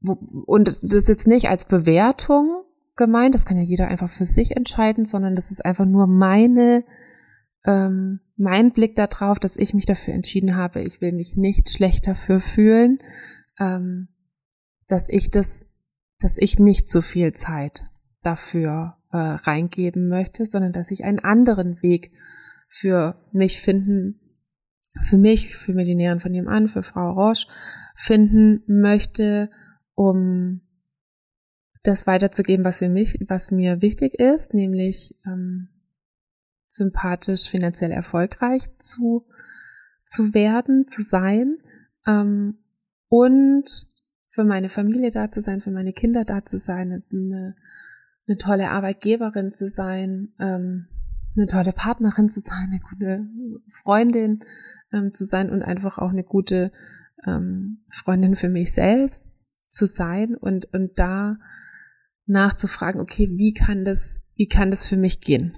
wo, 0.00 0.12
und 0.46 0.68
das 0.68 0.82
ist 0.82 1.08
jetzt 1.08 1.26
nicht 1.26 1.48
als 1.48 1.64
Bewertung 1.64 2.62
gemeint, 2.96 3.34
das 3.34 3.44
kann 3.44 3.56
ja 3.56 3.62
jeder 3.62 3.88
einfach 3.88 4.10
für 4.10 4.26
sich 4.26 4.56
entscheiden, 4.56 5.04
sondern 5.04 5.36
das 5.36 5.50
ist 5.50 5.64
einfach 5.64 5.86
nur 5.86 6.06
meine 6.06 6.84
ähm, 7.64 8.20
mein 8.36 8.72
Blick 8.72 8.94
darauf, 8.94 9.38
dass 9.38 9.56
ich 9.56 9.74
mich 9.74 9.84
dafür 9.84 10.14
entschieden 10.14 10.56
habe, 10.56 10.80
ich 10.82 11.00
will 11.00 11.12
mich 11.12 11.36
nicht 11.36 11.70
schlecht 11.70 12.06
dafür 12.06 12.40
fühlen, 12.40 12.98
ähm, 13.58 14.08
dass 14.86 15.08
ich 15.08 15.30
das, 15.30 15.66
dass 16.20 16.38
ich 16.38 16.58
nicht 16.58 16.88
so 16.88 17.00
viel 17.00 17.32
Zeit 17.34 17.84
dafür 18.22 18.96
äh, 19.10 19.16
reingeben 19.16 20.08
möchte, 20.08 20.46
sondern 20.46 20.72
dass 20.72 20.90
ich 20.90 21.04
einen 21.04 21.18
anderen 21.18 21.82
Weg 21.82 22.12
für 22.68 23.20
mich 23.32 23.60
finden, 23.60 24.20
für 25.02 25.18
mich, 25.18 25.56
für 25.56 25.72
Näheren 25.72 26.20
von 26.20 26.34
ihm 26.34 26.48
an, 26.48 26.68
für 26.68 26.82
Frau 26.82 27.12
Roche 27.12 27.46
finden 27.94 28.62
möchte, 28.66 29.50
um 29.94 30.60
das 31.82 32.06
weiterzugeben, 32.06 32.64
was 32.64 32.78
für 32.78 32.88
mich, 32.88 33.18
was 33.28 33.50
mir 33.50 33.82
wichtig 33.82 34.14
ist, 34.14 34.54
nämlich 34.54 35.16
ähm, 35.26 35.68
sympathisch, 36.66 37.48
finanziell 37.48 37.90
erfolgreich 37.90 38.68
zu, 38.78 39.26
zu 40.04 40.34
werden, 40.34 40.86
zu 40.86 41.02
sein 41.02 41.58
ähm, 42.06 42.58
und 43.08 43.86
für 44.30 44.44
meine 44.44 44.68
Familie 44.68 45.10
da 45.10 45.30
zu 45.30 45.40
sein, 45.40 45.60
für 45.60 45.70
meine 45.70 45.92
Kinder 45.92 46.24
da 46.24 46.44
zu 46.44 46.58
sein, 46.58 47.02
eine, 47.10 47.56
eine 48.26 48.36
tolle 48.36 48.70
Arbeitgeberin 48.70 49.54
zu 49.54 49.68
sein, 49.68 50.34
ähm, 50.38 50.86
eine 51.36 51.46
tolle 51.46 51.72
Partnerin 51.72 52.30
zu 52.30 52.40
sein, 52.40 52.68
eine 52.70 52.80
gute 52.80 53.26
Freundin 53.70 54.44
ähm, 54.92 55.12
zu 55.12 55.24
sein 55.24 55.50
und 55.50 55.62
einfach 55.62 55.98
auch 55.98 56.10
eine 56.10 56.24
gute 56.24 56.72
ähm, 57.26 57.84
Freundin 57.88 58.34
für 58.34 58.48
mich 58.48 58.72
selbst 58.72 59.46
zu 59.68 59.86
sein 59.86 60.34
und, 60.34 60.72
und 60.72 60.98
da 60.98 61.38
nachzufragen, 62.26 63.00
okay, 63.00 63.28
wie 63.32 63.54
kann 63.54 63.84
das, 63.84 64.20
wie 64.34 64.48
kann 64.48 64.70
das 64.70 64.86
für 64.86 64.96
mich 64.96 65.20
gehen? 65.20 65.56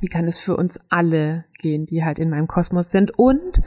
Wie 0.00 0.08
kann 0.08 0.26
es 0.26 0.40
für 0.40 0.56
uns 0.56 0.78
alle 0.88 1.44
gehen, 1.58 1.86
die 1.86 2.04
halt 2.04 2.18
in 2.18 2.30
meinem 2.30 2.46
Kosmos 2.46 2.90
sind? 2.90 3.18
Und 3.18 3.60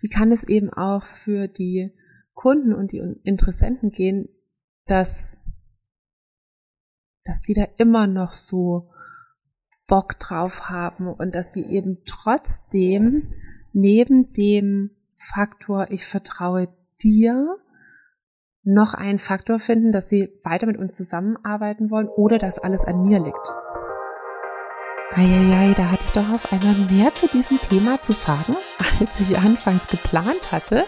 wie 0.00 0.08
kann 0.08 0.32
es 0.32 0.44
eben 0.44 0.72
auch 0.72 1.04
für 1.04 1.48
die 1.48 1.92
Kunden 2.32 2.72
und 2.72 2.92
die 2.92 2.98
Interessenten 3.22 3.90
gehen, 3.90 4.28
dass, 4.86 5.36
dass 7.24 7.40
die 7.42 7.54
da 7.54 7.64
immer 7.76 8.06
noch 8.06 8.32
so 8.32 8.90
Bock 9.86 10.18
drauf 10.18 10.68
haben 10.68 11.08
und 11.08 11.34
dass 11.34 11.50
die 11.50 11.66
eben 11.66 11.98
trotzdem 12.06 13.32
neben 13.74 14.32
dem 14.32 14.90
Faktor, 15.16 15.88
ich 15.90 16.06
vertraue 16.06 16.68
dir, 17.02 17.56
noch 18.62 18.94
einen 18.94 19.18
Faktor 19.18 19.58
finden, 19.58 19.92
dass 19.92 20.08
sie 20.08 20.32
weiter 20.42 20.66
mit 20.66 20.78
uns 20.78 20.96
zusammenarbeiten 20.96 21.90
wollen 21.90 22.08
oder 22.08 22.38
dass 22.38 22.58
alles 22.58 22.84
an 22.84 23.04
mir 23.04 23.20
liegt. 23.20 23.54
Eieiei, 25.12 25.74
da 25.74 25.90
hatte 25.90 26.04
ich 26.06 26.12
doch 26.12 26.28
auf 26.28 26.50
einmal 26.50 26.90
mehr 26.90 27.14
zu 27.14 27.28
diesem 27.28 27.58
Thema 27.58 28.00
zu 28.00 28.12
sagen, 28.12 28.56
als 29.00 29.20
ich 29.20 29.36
anfangs 29.36 29.86
geplant 29.86 30.50
hatte. 30.50 30.84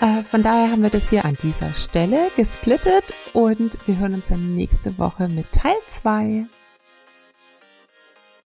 Äh, 0.00 0.22
von 0.22 0.42
daher 0.42 0.70
haben 0.70 0.82
wir 0.82 0.90
das 0.90 1.08
hier 1.10 1.24
an 1.24 1.36
dieser 1.42 1.72
Stelle 1.72 2.28
gesplittet 2.36 3.04
und 3.32 3.76
wir 3.86 3.98
hören 3.98 4.14
uns 4.14 4.28
dann 4.28 4.54
nächste 4.54 4.96
Woche 4.98 5.28
mit 5.28 5.50
Teil 5.50 5.76
2. 5.88 6.46